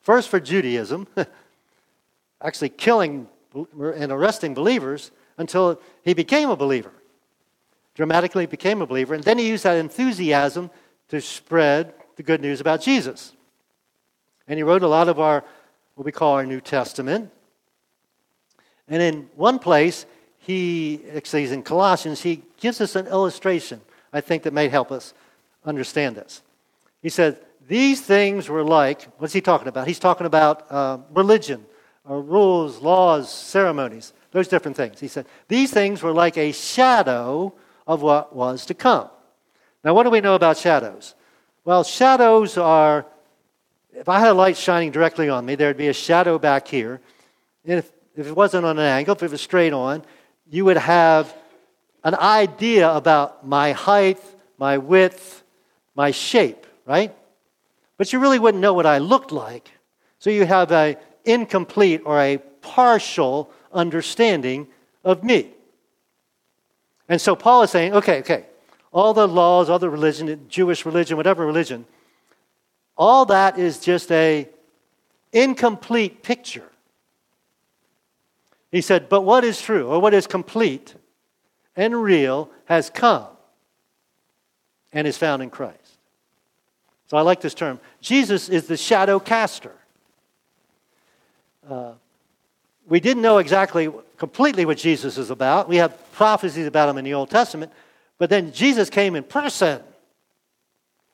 first 0.02 0.28
for 0.28 0.38
Judaism, 0.38 1.08
actually 2.40 2.68
killing 2.68 3.26
and 3.52 4.12
arresting 4.12 4.54
believers 4.54 5.10
until 5.36 5.80
he 6.04 6.14
became 6.14 6.48
a 6.48 6.56
believer. 6.56 6.92
Dramatically 7.96 8.46
became 8.46 8.82
a 8.82 8.86
believer. 8.86 9.14
And 9.14 9.24
then 9.24 9.36
he 9.36 9.48
used 9.48 9.64
that 9.64 9.78
enthusiasm 9.78 10.70
to 11.08 11.20
spread 11.20 11.92
the 12.14 12.22
good 12.22 12.40
news 12.40 12.60
about 12.60 12.82
Jesus. 12.82 13.32
And 14.50 14.58
he 14.58 14.64
wrote 14.64 14.82
a 14.82 14.88
lot 14.88 15.08
of 15.08 15.20
our, 15.20 15.44
what 15.94 16.04
we 16.04 16.10
call 16.10 16.34
our 16.34 16.44
New 16.44 16.60
Testament. 16.60 17.30
And 18.88 19.00
in 19.00 19.30
one 19.36 19.60
place, 19.60 20.06
he, 20.38 21.02
actually, 21.14 21.44
in 21.44 21.62
Colossians, 21.62 22.20
he 22.20 22.42
gives 22.58 22.80
us 22.80 22.96
an 22.96 23.06
illustration, 23.06 23.80
I 24.12 24.20
think, 24.20 24.42
that 24.42 24.52
may 24.52 24.66
help 24.66 24.90
us 24.90 25.14
understand 25.64 26.16
this. 26.16 26.42
He 27.00 27.10
said, 27.10 27.38
These 27.68 28.00
things 28.00 28.48
were 28.48 28.64
like, 28.64 29.04
what's 29.18 29.32
he 29.32 29.40
talking 29.40 29.68
about? 29.68 29.86
He's 29.86 30.00
talking 30.00 30.26
about 30.26 30.66
uh, 30.68 30.98
religion, 31.14 31.64
or 32.04 32.16
uh, 32.16 32.20
rules, 32.20 32.80
laws, 32.80 33.32
ceremonies, 33.32 34.12
those 34.32 34.48
different 34.48 34.76
things. 34.76 34.98
He 34.98 35.06
said, 35.06 35.26
These 35.46 35.70
things 35.70 36.02
were 36.02 36.12
like 36.12 36.36
a 36.36 36.50
shadow 36.50 37.54
of 37.86 38.02
what 38.02 38.34
was 38.34 38.66
to 38.66 38.74
come. 38.74 39.10
Now, 39.84 39.94
what 39.94 40.02
do 40.02 40.10
we 40.10 40.20
know 40.20 40.34
about 40.34 40.56
shadows? 40.56 41.14
Well, 41.64 41.84
shadows 41.84 42.58
are, 42.58 43.06
if 43.94 44.08
I 44.08 44.18
had 44.18 44.28
a 44.28 44.34
light 44.34 44.56
shining 44.56 44.90
directly 44.90 45.28
on 45.28 45.44
me, 45.44 45.54
there'd 45.54 45.76
be 45.76 45.88
a 45.88 45.92
shadow 45.92 46.38
back 46.38 46.68
here. 46.68 47.00
And 47.64 47.78
if, 47.78 47.90
if 48.16 48.26
it 48.26 48.36
wasn't 48.36 48.64
on 48.64 48.78
an 48.78 48.84
angle, 48.84 49.14
if 49.14 49.22
it 49.22 49.30
was 49.30 49.40
straight 49.40 49.72
on, 49.72 50.04
you 50.48 50.64
would 50.64 50.76
have 50.76 51.34
an 52.02 52.14
idea 52.14 52.90
about 52.90 53.46
my 53.46 53.72
height, 53.72 54.20
my 54.58 54.78
width, 54.78 55.42
my 55.94 56.10
shape, 56.10 56.66
right? 56.86 57.14
But 57.96 58.12
you 58.12 58.18
really 58.18 58.38
wouldn't 58.38 58.62
know 58.62 58.72
what 58.72 58.86
I 58.86 58.98
looked 58.98 59.32
like. 59.32 59.70
So 60.18 60.30
you 60.30 60.46
have 60.46 60.72
an 60.72 60.96
incomplete 61.24 62.02
or 62.04 62.18
a 62.20 62.38
partial 62.62 63.50
understanding 63.72 64.68
of 65.04 65.22
me. 65.22 65.50
And 67.08 67.20
so 67.20 67.34
Paul 67.34 67.62
is 67.62 67.70
saying, 67.70 67.94
okay, 67.94 68.20
okay, 68.20 68.46
all 68.92 69.14
the 69.14 69.28
laws, 69.28 69.68
all 69.68 69.78
the 69.78 69.90
religion, 69.90 70.46
Jewish 70.48 70.86
religion, 70.86 71.16
whatever 71.16 71.44
religion, 71.44 71.86
all 73.00 73.24
that 73.24 73.58
is 73.58 73.80
just 73.80 74.12
a 74.12 74.46
incomplete 75.32 76.22
picture. 76.22 76.70
He 78.70 78.82
said, 78.82 79.08
but 79.08 79.22
what 79.22 79.42
is 79.42 79.60
true, 79.60 79.86
or 79.88 79.98
what 80.00 80.12
is 80.12 80.26
complete 80.26 80.94
and 81.74 82.00
real, 82.00 82.50
has 82.66 82.90
come 82.90 83.26
and 84.92 85.06
is 85.06 85.16
found 85.16 85.42
in 85.42 85.48
Christ. 85.48 85.78
So 87.06 87.16
I 87.16 87.22
like 87.22 87.40
this 87.40 87.54
term. 87.54 87.80
Jesus 88.02 88.50
is 88.50 88.66
the 88.66 88.76
shadow 88.76 89.18
caster. 89.18 89.72
Uh, 91.68 91.92
we 92.86 93.00
didn't 93.00 93.22
know 93.22 93.38
exactly 93.38 93.90
completely 94.18 94.66
what 94.66 94.76
Jesus 94.76 95.16
is 95.16 95.30
about. 95.30 95.70
We 95.70 95.76
have 95.76 96.12
prophecies 96.12 96.66
about 96.66 96.90
him 96.90 96.98
in 96.98 97.06
the 97.06 97.14
Old 97.14 97.30
Testament, 97.30 97.72
but 98.18 98.28
then 98.28 98.52
Jesus 98.52 98.90
came 98.90 99.16
in 99.16 99.24
person. 99.24 99.80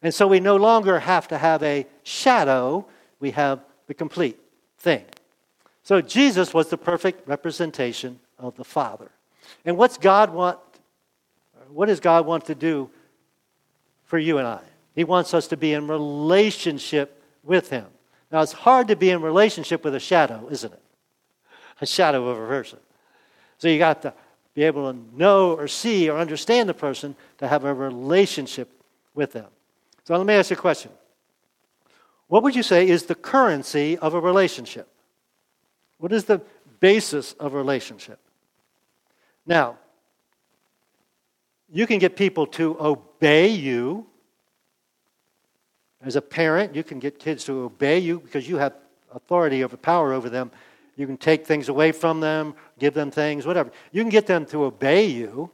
And 0.06 0.14
so 0.14 0.28
we 0.28 0.38
no 0.38 0.54
longer 0.54 1.00
have 1.00 1.26
to 1.26 1.36
have 1.36 1.64
a 1.64 1.84
shadow, 2.04 2.86
we 3.18 3.32
have 3.32 3.58
the 3.88 3.94
complete 3.94 4.38
thing. 4.78 5.04
So 5.82 6.00
Jesus 6.00 6.54
was 6.54 6.68
the 6.68 6.78
perfect 6.78 7.26
representation 7.26 8.20
of 8.38 8.54
the 8.54 8.62
Father. 8.62 9.10
And 9.64 9.76
what's 9.76 9.98
God 9.98 10.32
want 10.32 10.60
what 11.70 11.86
does 11.86 11.98
God 11.98 12.24
want 12.24 12.44
to 12.44 12.54
do 12.54 12.88
for 14.04 14.16
you 14.16 14.38
and 14.38 14.46
I? 14.46 14.60
He 14.94 15.02
wants 15.02 15.34
us 15.34 15.48
to 15.48 15.56
be 15.56 15.72
in 15.72 15.88
relationship 15.88 17.20
with 17.42 17.70
him. 17.70 17.86
Now 18.30 18.42
it's 18.42 18.52
hard 18.52 18.86
to 18.86 18.94
be 18.94 19.10
in 19.10 19.20
relationship 19.22 19.82
with 19.82 19.96
a 19.96 19.98
shadow, 19.98 20.46
isn't 20.52 20.72
it? 20.72 20.82
A 21.80 21.86
shadow 21.86 22.28
of 22.28 22.38
a 22.38 22.46
person. 22.46 22.78
So 23.58 23.66
you 23.66 23.80
got 23.80 24.02
to 24.02 24.14
be 24.54 24.62
able 24.62 24.92
to 24.92 24.96
know 25.16 25.56
or 25.56 25.66
see 25.66 26.08
or 26.08 26.16
understand 26.16 26.68
the 26.68 26.74
person 26.74 27.16
to 27.38 27.48
have 27.48 27.64
a 27.64 27.74
relationship 27.74 28.70
with 29.12 29.32
them. 29.32 29.46
So 30.06 30.16
let 30.16 30.26
me 30.26 30.34
ask 30.34 30.50
you 30.50 30.56
a 30.56 30.60
question. 30.60 30.90
What 32.28 32.42
would 32.42 32.54
you 32.54 32.62
say 32.62 32.88
is 32.88 33.04
the 33.04 33.14
currency 33.14 33.98
of 33.98 34.14
a 34.14 34.20
relationship? 34.20 34.88
What 35.98 36.12
is 36.12 36.24
the 36.24 36.40
basis 36.80 37.32
of 37.34 37.54
a 37.54 37.56
relationship? 37.56 38.18
Now, 39.46 39.78
you 41.72 41.86
can 41.86 41.98
get 41.98 42.16
people 42.16 42.46
to 42.48 42.76
obey 42.80 43.48
you. 43.48 44.06
As 46.02 46.16
a 46.16 46.22
parent, 46.22 46.74
you 46.74 46.84
can 46.84 46.98
get 46.98 47.18
kids 47.18 47.44
to 47.44 47.62
obey 47.62 47.98
you 47.98 48.20
because 48.20 48.48
you 48.48 48.56
have 48.56 48.74
authority 49.12 49.64
over 49.64 49.76
power 49.76 50.12
over 50.12 50.28
them 50.28 50.50
you 50.96 51.06
can 51.06 51.18
take 51.18 51.46
things 51.46 51.68
away 51.68 51.92
from 51.92 52.20
them, 52.20 52.54
give 52.78 52.94
them 52.94 53.10
things, 53.10 53.46
whatever. 53.46 53.70
You 53.92 54.02
can 54.02 54.10
get 54.10 54.26
them 54.26 54.46
to 54.46 54.64
obey 54.64 55.06
you. 55.06 55.50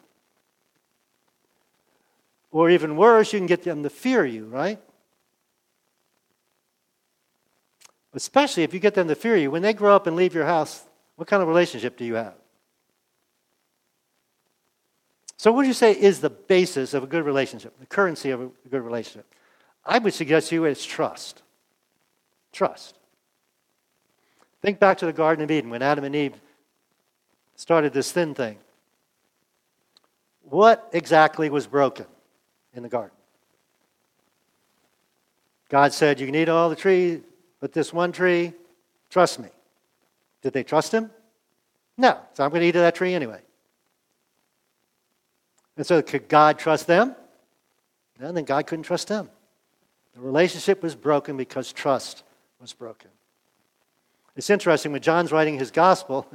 Or 2.52 2.68
even 2.68 2.96
worse, 2.96 3.32
you 3.32 3.40
can 3.40 3.46
get 3.46 3.64
them 3.64 3.82
to 3.82 3.90
fear 3.90 4.24
you, 4.24 4.44
right? 4.44 4.78
Especially 8.12 8.62
if 8.62 8.74
you 8.74 8.78
get 8.78 8.94
them 8.94 9.08
to 9.08 9.14
fear 9.14 9.36
you. 9.36 9.50
When 9.50 9.62
they 9.62 9.72
grow 9.72 9.96
up 9.96 10.06
and 10.06 10.14
leave 10.14 10.34
your 10.34 10.44
house, 10.44 10.84
what 11.16 11.26
kind 11.26 11.42
of 11.42 11.48
relationship 11.48 11.96
do 11.96 12.04
you 12.04 12.14
have? 12.14 12.34
So, 15.38 15.50
what 15.50 15.56
would 15.56 15.66
you 15.66 15.72
say 15.72 15.92
is 15.92 16.20
the 16.20 16.30
basis 16.30 16.92
of 16.94 17.02
a 17.02 17.06
good 17.06 17.24
relationship, 17.24 17.76
the 17.80 17.86
currency 17.86 18.30
of 18.30 18.42
a 18.42 18.50
good 18.70 18.82
relationship? 18.82 19.26
I 19.84 19.98
would 19.98 20.14
suggest 20.14 20.50
to 20.50 20.56
you 20.56 20.64
it's 20.66 20.84
trust. 20.84 21.42
Trust. 22.52 22.98
Think 24.60 24.78
back 24.78 24.98
to 24.98 25.06
the 25.06 25.12
Garden 25.12 25.42
of 25.42 25.50
Eden 25.50 25.70
when 25.70 25.82
Adam 25.82 26.04
and 26.04 26.14
Eve 26.14 26.34
started 27.56 27.94
this 27.94 28.12
thin 28.12 28.34
thing. 28.34 28.58
What 30.42 30.88
exactly 30.92 31.48
was 31.48 31.66
broken 31.66 32.06
in 32.74 32.82
the 32.82 32.88
garden? 32.88 33.16
God 35.68 35.92
said, 35.92 36.20
You 36.20 36.26
can 36.26 36.34
eat 36.34 36.48
all 36.48 36.68
the 36.68 36.76
trees, 36.76 37.20
but 37.60 37.72
this 37.72 37.92
one 37.92 38.12
tree, 38.12 38.52
trust 39.08 39.38
me. 39.38 39.48
Did 40.42 40.52
they 40.52 40.64
trust 40.64 40.92
him? 40.92 41.10
No. 41.96 42.18
So 42.34 42.44
I'm 42.44 42.50
going 42.50 42.60
to 42.62 42.66
eat 42.66 42.76
of 42.76 42.82
that 42.82 42.94
tree 42.94 43.14
anyway. 43.14 43.40
And 45.76 45.86
so 45.86 46.02
could 46.02 46.28
God 46.28 46.58
trust 46.58 46.86
them? 46.86 47.14
No, 48.20 48.32
then 48.32 48.44
God 48.44 48.66
couldn't 48.66 48.84
trust 48.84 49.08
them. 49.08 49.30
The 50.14 50.20
relationship 50.20 50.82
was 50.82 50.94
broken 50.94 51.36
because 51.36 51.72
trust 51.72 52.22
was 52.60 52.72
broken. 52.72 53.10
It's 54.36 54.50
interesting 54.50 54.92
when 54.92 55.02
John's 55.02 55.32
writing 55.32 55.58
his 55.58 55.70
gospel, 55.70 56.26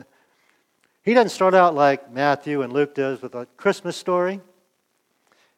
he 1.03 1.13
doesn't 1.13 1.29
start 1.29 1.53
out 1.53 1.75
like 1.75 2.11
Matthew 2.11 2.61
and 2.61 2.73
Luke 2.73 2.95
does 2.95 3.21
with 3.21 3.35
a 3.35 3.45
Christmas 3.57 3.95
story. 3.95 4.41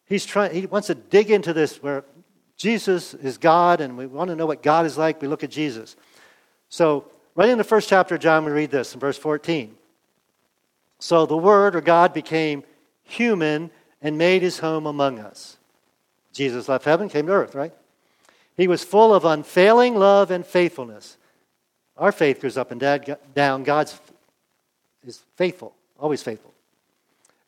He's 0.09 0.25
trying, 0.25 0.53
he 0.53 0.65
wants 0.65 0.87
to 0.87 0.95
dig 0.95 1.29
into 1.29 1.53
this 1.53 1.81
where 1.81 2.03
Jesus 2.57 3.13
is 3.13 3.37
God 3.37 3.79
and 3.79 3.97
we 3.97 4.07
want 4.07 4.29
to 4.29 4.35
know 4.35 4.47
what 4.47 4.63
God 4.63 4.85
is 4.85 4.97
like. 4.97 5.21
We 5.21 5.27
look 5.27 5.43
at 5.43 5.51
Jesus. 5.51 5.95
So, 6.67 7.05
right 7.35 7.47
in 7.47 7.57
the 7.57 7.63
first 7.63 7.87
chapter 7.87 8.15
of 8.15 8.21
John, 8.21 8.43
we 8.43 8.51
read 8.51 8.71
this 8.71 8.93
in 8.93 8.99
verse 8.99 9.17
14. 9.17 9.75
So 10.99 11.25
the 11.25 11.37
Word 11.37 11.75
or 11.75 11.81
God 11.81 12.13
became 12.13 12.63
human 13.03 13.71
and 14.01 14.17
made 14.17 14.41
his 14.41 14.59
home 14.59 14.85
among 14.85 15.19
us. 15.19 15.57
Jesus 16.33 16.67
left 16.67 16.85
heaven, 16.85 17.07
came 17.07 17.27
to 17.27 17.31
earth, 17.31 17.55
right? 17.55 17.73
He 18.55 18.67
was 18.67 18.83
full 18.83 19.13
of 19.13 19.25
unfailing 19.25 19.95
love 19.95 20.31
and 20.31 20.45
faithfulness. 20.45 21.17
Our 21.97 22.11
faith 22.11 22.41
goes 22.41 22.57
up 22.57 22.71
and 22.71 22.79
down. 23.33 23.63
God's 23.63 23.99
is 25.05 25.23
faithful, 25.35 25.73
always 25.97 26.21
faithful. 26.21 26.53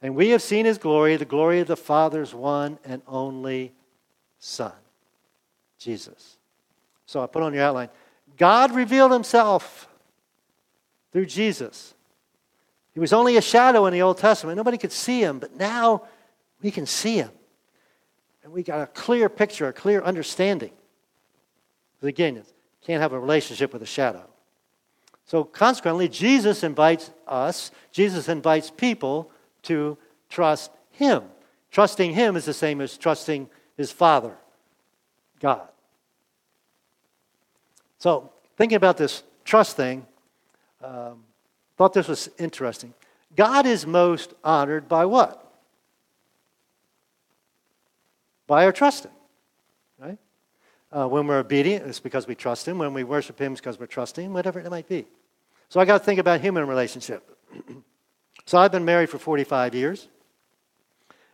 And 0.01 0.15
we 0.15 0.29
have 0.29 0.41
seen 0.41 0.65
his 0.65 0.77
glory, 0.77 1.15
the 1.15 1.25
glory 1.25 1.59
of 1.59 1.67
the 1.67 1.77
Father's 1.77 2.33
one 2.33 2.79
and 2.83 3.01
only 3.07 3.73
Son, 4.39 4.73
Jesus. 5.77 6.37
So 7.05 7.21
I 7.21 7.27
put 7.27 7.43
on 7.43 7.53
your 7.53 7.63
outline 7.63 7.89
God 8.37 8.73
revealed 8.73 9.11
himself 9.11 9.87
through 11.11 11.27
Jesus. 11.27 11.93
He 12.93 12.99
was 12.99 13.13
only 13.13 13.37
a 13.37 13.41
shadow 13.41 13.85
in 13.85 13.93
the 13.93 14.01
Old 14.01 14.17
Testament. 14.17 14.57
Nobody 14.57 14.77
could 14.77 14.91
see 14.91 15.21
him, 15.21 15.39
but 15.39 15.55
now 15.55 16.03
we 16.61 16.71
can 16.71 16.85
see 16.85 17.17
him. 17.17 17.29
And 18.43 18.51
we 18.51 18.63
got 18.63 18.81
a 18.81 18.87
clear 18.87 19.29
picture, 19.29 19.67
a 19.67 19.73
clear 19.73 20.01
understanding. 20.01 20.71
But 21.99 22.07
again, 22.07 22.35
you 22.35 22.43
can't 22.85 23.01
have 23.01 23.13
a 23.13 23.19
relationship 23.19 23.71
with 23.71 23.83
a 23.83 23.85
shadow. 23.87 24.23
So, 25.25 25.43
consequently, 25.43 26.09
Jesus 26.09 26.63
invites 26.63 27.11
us, 27.27 27.71
Jesus 27.91 28.27
invites 28.27 28.71
people 28.71 29.31
to 29.63 29.97
trust 30.29 30.71
Him. 30.91 31.23
Trusting 31.71 32.13
Him 32.13 32.35
is 32.35 32.45
the 32.45 32.53
same 32.53 32.81
as 32.81 32.97
trusting 32.97 33.49
His 33.77 33.91
Father, 33.91 34.35
God. 35.39 35.67
So, 37.99 38.31
thinking 38.57 38.75
about 38.75 38.97
this 38.97 39.23
trust 39.45 39.77
thing, 39.77 40.05
um, 40.83 41.23
thought 41.77 41.93
this 41.93 42.07
was 42.07 42.29
interesting. 42.37 42.93
God 43.35 43.65
is 43.65 43.85
most 43.85 44.33
honored 44.43 44.89
by 44.89 45.05
what? 45.05 45.37
By 48.47 48.65
our 48.65 48.71
trusting, 48.71 49.11
right? 49.99 50.17
Uh, 50.91 51.07
when 51.07 51.27
we're 51.27 51.39
obedient, 51.39 51.85
it's 51.85 51.99
because 51.99 52.27
we 52.27 52.35
trust 52.35 52.67
Him. 52.67 52.77
When 52.77 52.93
we 52.93 53.03
worship 53.03 53.39
Him, 53.39 53.53
it's 53.53 53.61
because 53.61 53.79
we're 53.79 53.85
trusting, 53.85 54.33
whatever 54.33 54.59
it 54.59 54.69
might 54.69 54.89
be. 54.89 55.05
So 55.69 55.79
I 55.79 55.85
got 55.85 55.99
to 55.99 56.03
think 56.03 56.19
about 56.19 56.41
human 56.41 56.67
relationship. 56.67 57.37
so 58.45 58.57
I've 58.57 58.71
been 58.71 58.85
married 58.85 59.09
for 59.09 59.17
45 59.17 59.75
years. 59.75 60.07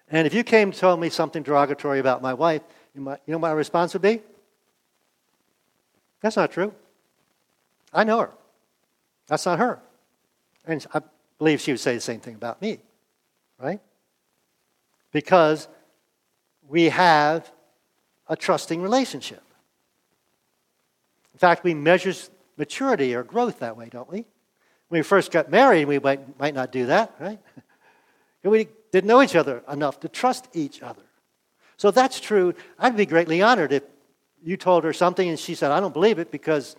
And 0.10 0.26
if 0.26 0.34
you 0.34 0.44
came 0.44 0.72
to 0.72 0.78
tell 0.78 0.98
me 0.98 1.10
something 1.10 1.44
derogatory 1.44 2.00
about 2.00 2.22
my 2.22 2.34
wife, 2.34 2.62
you, 2.94 3.02
might, 3.02 3.20
you 3.26 3.34
know 3.34 3.40
my 3.40 3.52
response 3.52 3.94
would 3.94 4.02
be? 4.02 4.22
That's 6.22 6.36
not 6.36 6.52
true. 6.52 6.74
I 7.94 8.04
know 8.04 8.20
her. 8.20 8.32
That's 9.28 9.46
not 9.46 9.60
her. 9.60 9.80
And 10.66 10.86
I 10.94 11.02
believe 11.38 11.62
she 11.62 11.72
would 11.72 11.80
say 11.80 11.96
the 11.96 12.02
same 12.02 12.20
thing 12.20 12.36
about 12.36 12.62
me, 12.62 12.80
right? 13.60 13.80
Because 15.12 15.68
we 16.68 16.86
have 16.86 17.52
a 18.28 18.36
trusting 18.36 18.82
relationship. 18.82 19.44
In 21.34 21.40
fact, 21.40 21.64
we 21.64 21.74
measure 21.74 22.14
maturity 22.58 23.14
or 23.14 23.24
growth 23.24 23.60
that 23.60 23.78
way, 23.78 23.90
don't 23.90 24.12
we? 24.12 24.26
When 24.90 25.00
we 25.00 25.04
first 25.04 25.32
got 25.32 25.52
married, 25.52 25.86
we 25.86 26.00
might, 26.00 26.40
might 26.40 26.54
not 26.54 26.72
do 26.72 26.88
that, 26.88 27.14
right? 27.20 27.40
we 28.44 28.68
didn't 28.92 29.08
know 29.08 29.22
each 29.22 29.36
other 29.36 29.64
enough 29.70 30.00
to 30.02 30.10
trust 30.10 30.48
each 30.54 30.82
other. 30.82 31.02
So 31.78 31.92
that's 31.92 32.20
true. 32.20 32.54
I'd 32.80 32.98
be 32.98 33.06
greatly 33.06 33.42
honored 33.42 33.72
if 33.74 33.84
you 34.44 34.58
told 34.58 34.84
her 34.84 34.94
something 34.94 35.28
and 35.28 35.38
she 35.38 35.56
said, 35.56 35.72
I 35.72 35.80
don't 35.80 35.94
believe 35.94 36.20
it 36.20 36.32
because 36.32 36.76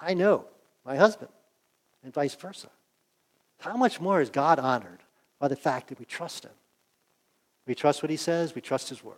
I 0.00 0.14
know 0.14 0.44
my 0.84 0.96
husband, 0.96 1.30
and 2.02 2.12
vice 2.12 2.34
versa. 2.34 2.68
How 3.60 3.76
much 3.76 4.00
more 4.00 4.20
is 4.20 4.30
God 4.30 4.58
honored 4.58 5.00
by 5.38 5.48
the 5.48 5.56
fact 5.56 5.88
that 5.88 5.98
we 5.98 6.04
trust 6.04 6.44
him? 6.44 6.52
We 7.66 7.76
trust 7.76 8.02
what 8.02 8.10
he 8.10 8.16
says, 8.16 8.54
we 8.54 8.60
trust 8.60 8.88
his 8.88 9.04
word. 9.04 9.14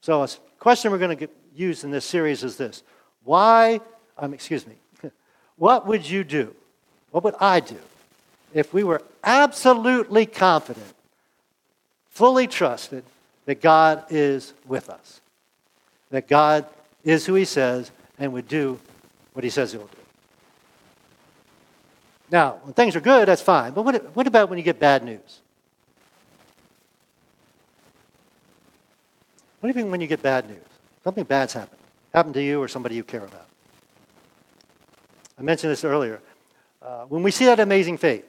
So, 0.00 0.22
a 0.22 0.28
question 0.60 0.92
we're 0.92 0.98
going 0.98 1.18
to 1.18 1.28
use 1.52 1.82
in 1.82 1.90
this 1.90 2.04
series 2.04 2.44
is 2.44 2.56
this 2.56 2.84
Why, 3.24 3.80
um, 4.16 4.32
excuse 4.32 4.66
me, 4.66 4.76
what 5.56 5.86
would 5.86 6.08
you 6.08 6.22
do? 6.22 6.54
What 7.16 7.24
would 7.24 7.36
I 7.40 7.60
do 7.60 7.78
if 8.52 8.74
we 8.74 8.84
were 8.84 9.00
absolutely 9.24 10.26
confident, 10.26 10.92
fully 12.10 12.46
trusted 12.46 13.04
that 13.46 13.62
God 13.62 14.04
is 14.10 14.52
with 14.66 14.90
us? 14.90 15.22
That 16.10 16.28
God 16.28 16.66
is 17.04 17.24
who 17.24 17.32
he 17.32 17.46
says 17.46 17.90
and 18.18 18.34
would 18.34 18.48
do 18.48 18.78
what 19.32 19.44
he 19.44 19.48
says 19.48 19.72
he 19.72 19.78
will 19.78 19.86
do. 19.86 19.96
Now, 22.30 22.58
when 22.64 22.74
things 22.74 22.94
are 22.94 23.00
good, 23.00 23.26
that's 23.28 23.40
fine. 23.40 23.72
But 23.72 23.86
what, 23.86 24.14
what 24.14 24.26
about 24.26 24.50
when 24.50 24.58
you 24.58 24.62
get 24.62 24.78
bad 24.78 25.02
news? 25.02 25.40
What 29.60 29.72
do 29.72 29.78
you 29.78 29.82
mean 29.82 29.90
when 29.90 30.02
you 30.02 30.06
get 30.06 30.20
bad 30.20 30.50
news? 30.50 30.58
Something 31.02 31.24
bad's 31.24 31.54
happened. 31.54 31.80
Happened 32.12 32.34
to 32.34 32.42
you 32.42 32.60
or 32.60 32.68
somebody 32.68 32.94
you 32.94 33.04
care 33.04 33.24
about. 33.24 33.46
I 35.38 35.42
mentioned 35.42 35.72
this 35.72 35.82
earlier. 35.82 36.20
Uh, 36.86 37.04
when 37.06 37.24
we 37.24 37.32
see 37.32 37.46
that 37.46 37.58
amazing 37.58 37.98
faith, 37.98 38.24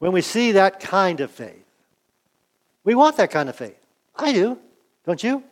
when 0.00 0.10
we 0.10 0.20
see 0.20 0.50
that 0.50 0.80
kind 0.80 1.20
of 1.20 1.30
faith, 1.30 1.64
we 2.82 2.96
want 2.96 3.16
that 3.16 3.30
kind 3.30 3.48
of 3.48 3.54
faith. 3.54 3.78
I 4.16 4.32
do. 4.32 4.58
Don't 5.06 5.22
you? 5.22 5.44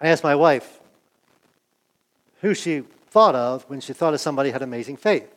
I 0.00 0.08
asked 0.08 0.22
my 0.22 0.36
wife 0.36 0.78
who 2.40 2.54
she 2.54 2.84
thought 3.10 3.34
of 3.34 3.64
when 3.64 3.80
she 3.80 3.92
thought 3.92 4.14
of 4.14 4.20
somebody 4.20 4.50
who 4.50 4.52
had 4.52 4.62
amazing 4.62 4.98
faith. 4.98 5.28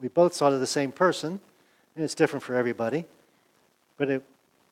We 0.00 0.08
both 0.08 0.36
thought 0.36 0.52
of 0.52 0.60
the 0.60 0.66
same 0.66 0.92
person, 0.92 1.40
and 1.96 2.04
it's 2.04 2.14
different 2.14 2.44
for 2.44 2.54
everybody. 2.54 3.04
But 3.96 4.10
it 4.10 4.22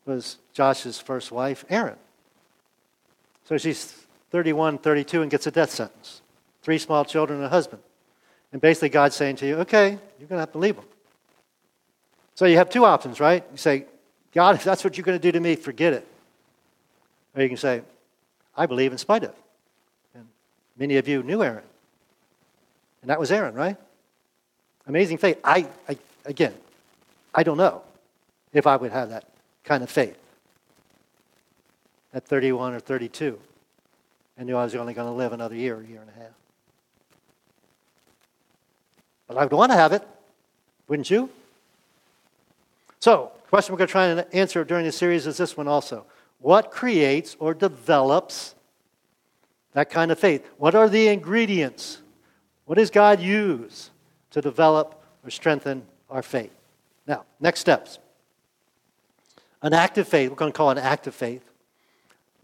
was 0.06 0.38
Josh's 0.52 1.00
first 1.00 1.32
wife, 1.32 1.64
Erin. 1.68 1.96
So 3.44 3.58
she's 3.58 4.06
31, 4.30 4.78
32, 4.78 5.22
and 5.22 5.30
gets 5.30 5.46
a 5.46 5.50
death 5.50 5.70
sentence. 5.70 6.22
Three 6.62 6.78
small 6.78 7.04
children 7.04 7.38
and 7.38 7.46
a 7.46 7.48
husband. 7.48 7.82
And 8.52 8.60
basically, 8.60 8.88
God's 8.88 9.16
saying 9.16 9.36
to 9.36 9.46
you, 9.46 9.56
okay, 9.60 9.90
you're 10.18 10.28
going 10.28 10.36
to 10.36 10.40
have 10.40 10.52
to 10.52 10.58
leave 10.58 10.76
them. 10.76 10.84
So 12.34 12.46
you 12.46 12.56
have 12.56 12.70
two 12.70 12.84
options, 12.84 13.20
right? 13.20 13.44
You 13.50 13.58
say, 13.58 13.86
God, 14.32 14.54
if 14.54 14.64
that's 14.64 14.84
what 14.84 14.96
you're 14.96 15.04
going 15.04 15.18
to 15.18 15.22
do 15.22 15.32
to 15.32 15.40
me, 15.40 15.56
forget 15.56 15.92
it. 15.92 16.06
Or 17.34 17.42
you 17.42 17.48
can 17.48 17.56
say, 17.56 17.82
I 18.56 18.66
believe 18.66 18.92
in 18.92 18.98
spite 18.98 19.24
of. 19.24 19.34
And 20.14 20.26
many 20.76 20.96
of 20.96 21.06
you 21.06 21.22
knew 21.22 21.42
Erin. 21.42 21.62
And 23.02 23.10
that 23.10 23.18
was 23.18 23.30
Erin, 23.30 23.54
right? 23.54 23.76
Amazing 24.86 25.18
faith. 25.18 25.38
I, 25.44 25.66
I, 25.88 25.96
again, 26.24 26.54
I 27.34 27.42
don't 27.42 27.56
know 27.56 27.82
if 28.52 28.66
I 28.66 28.76
would 28.76 28.90
have 28.90 29.10
that 29.10 29.24
kind 29.64 29.82
of 29.82 29.90
faith 29.90 30.18
at 32.12 32.26
31 32.26 32.74
or 32.74 32.80
32 32.80 33.38
and 34.40 34.46
knew 34.46 34.56
I 34.56 34.64
was 34.64 34.74
only 34.74 34.94
going 34.94 35.06
to 35.06 35.12
live 35.12 35.34
another 35.34 35.54
year, 35.54 35.82
year 35.82 36.00
and 36.00 36.08
a 36.08 36.18
half. 36.18 36.32
But 39.28 39.36
I 39.36 39.42
would 39.42 39.52
want 39.52 39.70
to 39.70 39.76
have 39.76 39.92
it, 39.92 40.02
wouldn't 40.88 41.10
you? 41.10 41.28
So, 43.00 43.32
the 43.42 43.48
question 43.50 43.74
we're 43.74 43.78
going 43.78 43.88
to 43.88 43.92
try 43.92 44.06
and 44.06 44.24
answer 44.32 44.64
during 44.64 44.86
this 44.86 44.96
series 44.96 45.26
is 45.26 45.36
this 45.36 45.58
one 45.58 45.68
also. 45.68 46.06
What 46.38 46.70
creates 46.70 47.36
or 47.38 47.52
develops 47.52 48.54
that 49.74 49.90
kind 49.90 50.10
of 50.10 50.18
faith? 50.18 50.48
What 50.56 50.74
are 50.74 50.88
the 50.88 51.08
ingredients? 51.08 52.00
What 52.64 52.78
does 52.78 52.88
God 52.88 53.20
use 53.20 53.90
to 54.30 54.40
develop 54.40 55.04
or 55.22 55.28
strengthen 55.28 55.82
our 56.08 56.22
faith? 56.22 56.54
Now, 57.06 57.26
next 57.40 57.60
steps. 57.60 57.98
An 59.60 59.74
active 59.74 60.08
faith, 60.08 60.30
we're 60.30 60.36
going 60.36 60.50
to 60.50 60.56
call 60.56 60.70
it 60.70 60.78
an 60.78 60.84
active 60.84 61.14
faith, 61.14 61.44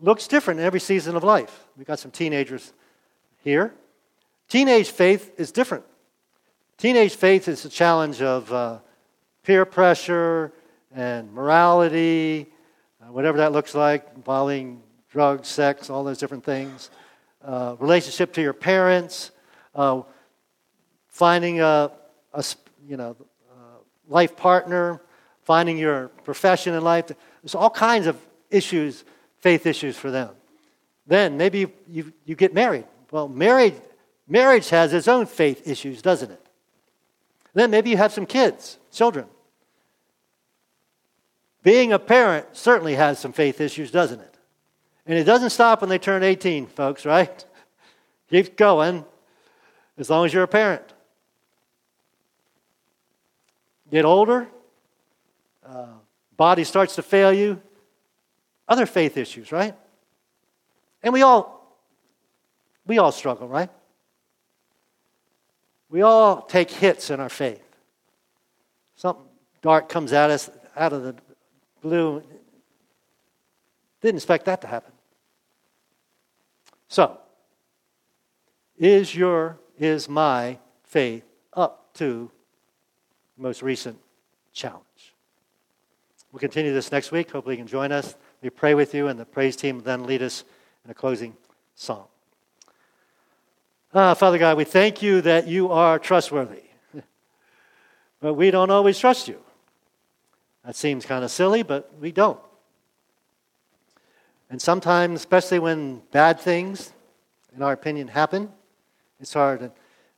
looks 0.01 0.29
different 0.29 0.61
in 0.61 0.67
every 0.67 0.81
season 0.81 1.17
of 1.17 1.25
life. 1.25 1.67
We've 1.77 1.87
got 1.87 1.99
some 1.99 2.11
teenagers 2.11 2.73
here. 3.43 3.75
Teenage 4.49 4.91
faith 4.91 5.33
is 5.39 5.53
different. 5.53 5.85
Teenage 6.79 7.15
faith 7.15 7.49
is 7.49 7.65
a 7.65 7.69
challenge 7.69 8.23
of 8.23 8.53
uh, 8.53 8.79
peer 9.43 9.65
pressure 9.65 10.53
and 10.95 11.33
morality 11.33 12.47
uh, 13.07 13.13
whatever 13.13 13.39
that 13.39 13.53
looks 13.53 13.75
like, 13.75 14.07
involving 14.17 14.83
drugs, 15.11 15.49
sex, 15.49 15.91
all 15.91 16.05
those 16.05 16.19
different 16.19 16.45
things, 16.45 16.91
uh, 17.45 17.77
relationship 17.79 18.33
to 18.33 18.43
your 18.43 18.53
parents, 18.53 19.31
uh, 19.75 20.03
finding 21.09 21.61
a, 21.61 21.91
a 22.35 22.45
you 22.87 22.97
know, 22.97 23.17
uh, 23.51 23.79
life 24.09 24.37
partner, 24.37 25.01
finding 25.43 25.79
your 25.79 26.09
profession 26.25 26.75
in 26.75 26.83
life. 26.83 27.07
There's 27.07 27.55
all 27.55 27.71
kinds 27.71 28.07
of 28.07 28.17
issues, 28.51 29.05
faith 29.47 29.65
issues 29.65 29.97
for 29.97 30.11
them. 30.11 30.31
Then 31.07 31.37
maybe 31.37 31.61
you, 31.61 31.73
you, 31.89 32.13
you 32.25 32.35
get 32.35 32.53
married. 32.53 32.85
Well, 33.13 33.29
married, 33.29 33.81
marriage 34.27 34.71
has 34.71 34.93
its 34.93 35.07
own 35.07 35.27
faith 35.27 35.69
issues, 35.69 36.03
doesn't 36.03 36.33
it? 36.33 36.45
Then 37.55 37.71
maybe 37.71 37.91
you 37.91 37.97
have 37.97 38.13
some 38.13 38.27
kids, 38.27 38.77
children. 38.91 39.27
Being 41.63 41.93
a 41.93 41.99
parent 42.01 42.47
certainly 42.55 42.97
has 42.97 43.21
some 43.21 43.33
faith 43.33 43.61
issues, 43.61 43.93
doesn't 43.93 44.19
it? 44.19 44.35
And 45.07 45.17
it 45.17 45.23
doesn't 45.23 45.51
stop 45.51 45.81
when 45.81 45.91
they 45.91 45.99
turn 45.99 46.25
18, 46.25 46.67
folks, 46.67 47.07
right? 47.07 47.45
Keeps 48.31 48.49
going 48.49 49.05
as 49.97 50.11
long 50.11 50.27
as 50.27 50.35
you're 50.35 50.43
a 50.43 50.49
parent. 50.49 50.93
Get 53.93 54.05
older, 54.05 54.49
uh, 55.65 55.87
body 56.37 56.65
starts 56.65 56.97
to 56.97 57.03
fail 57.03 57.33
you, 57.33 57.63
other 58.69 58.87
faith 58.87 59.17
issues, 59.17 59.53
right? 59.53 59.75
And 61.03 61.13
we 61.13 61.23
all 61.23 61.57
we 62.87 62.99
all 62.99 63.13
struggle, 63.13 63.49
right? 63.49 63.71
We 65.89 66.03
all 66.03 66.43
take 66.43 66.71
hits 66.71 67.11
in 67.11 67.21
our 67.21 67.29
faith. 67.29 67.63
Something 68.97 69.25
dark 69.63 69.89
comes 69.89 70.13
at 70.13 70.31
us 70.31 70.51
out 70.77 70.93
of 70.93 71.03
the 71.03 71.15
blue. 71.83 72.23
Didn't 74.01 74.17
expect 74.17 74.45
that 74.47 74.61
to 74.63 74.67
happen. 74.67 74.93
So, 76.89 77.19
is 78.79 79.15
your, 79.15 79.59
is 79.79 80.09
my 80.09 80.59
faith 80.85 81.25
up 81.53 81.93
to 81.95 82.31
the 83.37 83.43
most 83.43 83.63
recent 83.63 83.99
challenge? 84.53 84.83
We'll 86.31 86.41
continue 86.41 86.73
this 86.73 86.93
next 86.93 87.11
week. 87.11 87.31
Hopefully, 87.31 87.55
you 87.57 87.61
can 87.61 87.67
join 87.67 87.91
us. 87.91 88.15
We 88.43 88.51
pray 88.51 88.75
with 88.75 88.95
you, 88.95 89.09
and 89.09 89.19
the 89.19 89.25
praise 89.25 89.57
team 89.57 89.77
will 89.77 89.85
then 89.85 90.05
lead 90.05 90.23
us 90.23 90.45
in 90.85 90.91
a 90.91 90.95
closing 90.95 91.37
song. 91.75 92.07
Ah, 93.95 94.15
Father 94.15 94.39
God, 94.39 94.57
we 94.57 94.65
thank 94.65 95.03
you 95.03 95.21
that 95.23 95.49
you 95.49 95.71
are 95.71 95.99
trustworthy, 95.99 96.65
but 98.21 98.35
we 98.35 98.51
don't 98.51 98.71
always 98.71 98.99
trust 98.99 99.27
you. 99.27 99.41
That 100.65 100.77
seems 100.77 101.07
kind 101.07 101.25
of 101.25 101.31
silly, 101.31 101.63
but 101.63 101.91
we 102.01 102.13
don't. 102.13 102.41
And 104.51 104.61
sometimes, 104.61 105.21
especially 105.21 105.59
when 105.59 106.03
bad 106.13 106.39
things, 106.41 106.93
in 107.55 107.63
our 107.63 107.73
opinion, 107.73 108.09
happen, 108.09 108.51
it's 109.21 109.33
hard. 109.33 109.63
And 109.63 109.71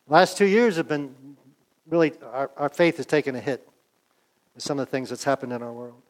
the 0.07 0.13
last 0.13 0.37
two 0.37 0.47
years 0.47 0.77
have 0.77 0.89
been 0.89 1.15
really, 1.89 2.13
our, 2.23 2.51
our 2.57 2.69
faith 2.69 2.97
has 2.97 3.07
taken 3.07 3.35
a 3.37 3.41
hit 3.41 3.67
with 4.55 4.63
some 4.63 4.79
of 4.79 4.87
the 4.87 4.91
things 4.91 5.11
that's 5.11 5.25
happened 5.25 5.53
in 5.53 5.63
our 5.63 5.73
world. 5.73 6.03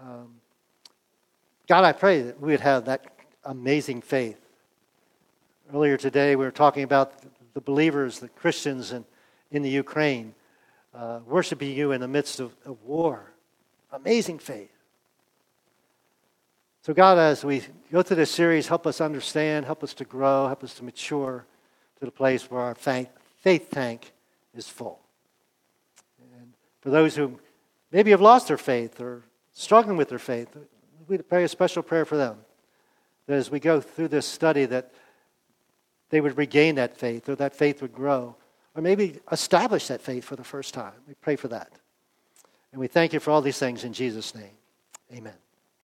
Um, 0.00 0.36
God, 1.66 1.84
I 1.84 1.92
pray 1.92 2.20
that 2.22 2.40
we 2.40 2.50
would 2.50 2.60
have 2.60 2.84
that 2.84 3.06
amazing 3.44 4.02
faith. 4.02 4.38
Earlier 5.72 5.96
today, 5.96 6.36
we 6.36 6.44
were 6.44 6.50
talking 6.50 6.82
about 6.82 7.14
the 7.54 7.60
believers, 7.60 8.18
the 8.18 8.28
Christians 8.28 8.92
in, 8.92 9.04
in 9.50 9.62
the 9.62 9.70
Ukraine 9.70 10.34
uh, 10.94 11.20
worshiping 11.26 11.72
you 11.72 11.92
in 11.92 12.00
the 12.00 12.08
midst 12.08 12.38
of, 12.38 12.54
of 12.66 12.82
war. 12.82 13.32
Amazing 13.92 14.40
faith. 14.40 14.70
So, 16.82 16.92
God, 16.92 17.16
as 17.16 17.42
we 17.44 17.62
go 17.90 18.02
through 18.02 18.16
this 18.16 18.30
series, 18.30 18.68
help 18.68 18.86
us 18.86 19.00
understand, 19.00 19.64
help 19.64 19.82
us 19.82 19.94
to 19.94 20.04
grow, 20.04 20.46
help 20.46 20.62
us 20.62 20.74
to 20.74 20.84
mature 20.84 21.46
to 21.98 22.04
the 22.04 22.10
place 22.10 22.50
where 22.50 22.60
our 22.60 22.74
faith, 22.74 23.08
faith 23.40 23.70
tank 23.70 24.12
is 24.54 24.68
full. 24.68 25.00
And 26.38 26.52
for 26.82 26.90
those 26.90 27.16
who 27.16 27.40
maybe 27.90 28.10
have 28.10 28.20
lost 28.20 28.48
their 28.48 28.58
faith 28.58 29.00
or 29.00 29.22
struggling 29.54 29.96
with 29.96 30.10
their 30.10 30.18
faith, 30.18 30.54
we 31.08 31.18
pray 31.18 31.44
a 31.44 31.48
special 31.48 31.82
prayer 31.82 32.04
for 32.04 32.16
them. 32.16 32.38
That 33.26 33.34
as 33.34 33.50
we 33.50 33.60
go 33.60 33.80
through 33.80 34.08
this 34.08 34.26
study, 34.26 34.66
that 34.66 34.92
they 36.10 36.20
would 36.20 36.36
regain 36.36 36.74
that 36.76 36.96
faith 36.96 37.28
or 37.28 37.34
that 37.36 37.54
faith 37.54 37.82
would 37.82 37.92
grow, 37.92 38.36
or 38.74 38.82
maybe 38.82 39.20
establish 39.32 39.88
that 39.88 40.00
faith 40.00 40.24
for 40.24 40.36
the 40.36 40.44
first 40.44 40.74
time. 40.74 40.92
We 41.08 41.14
pray 41.14 41.36
for 41.36 41.48
that. 41.48 41.72
And 42.72 42.80
we 42.80 42.88
thank 42.88 43.12
you 43.12 43.20
for 43.20 43.30
all 43.30 43.40
these 43.40 43.58
things 43.58 43.84
in 43.84 43.92
Jesus' 43.92 44.34
name. 44.34 44.56
Amen. 45.12 45.43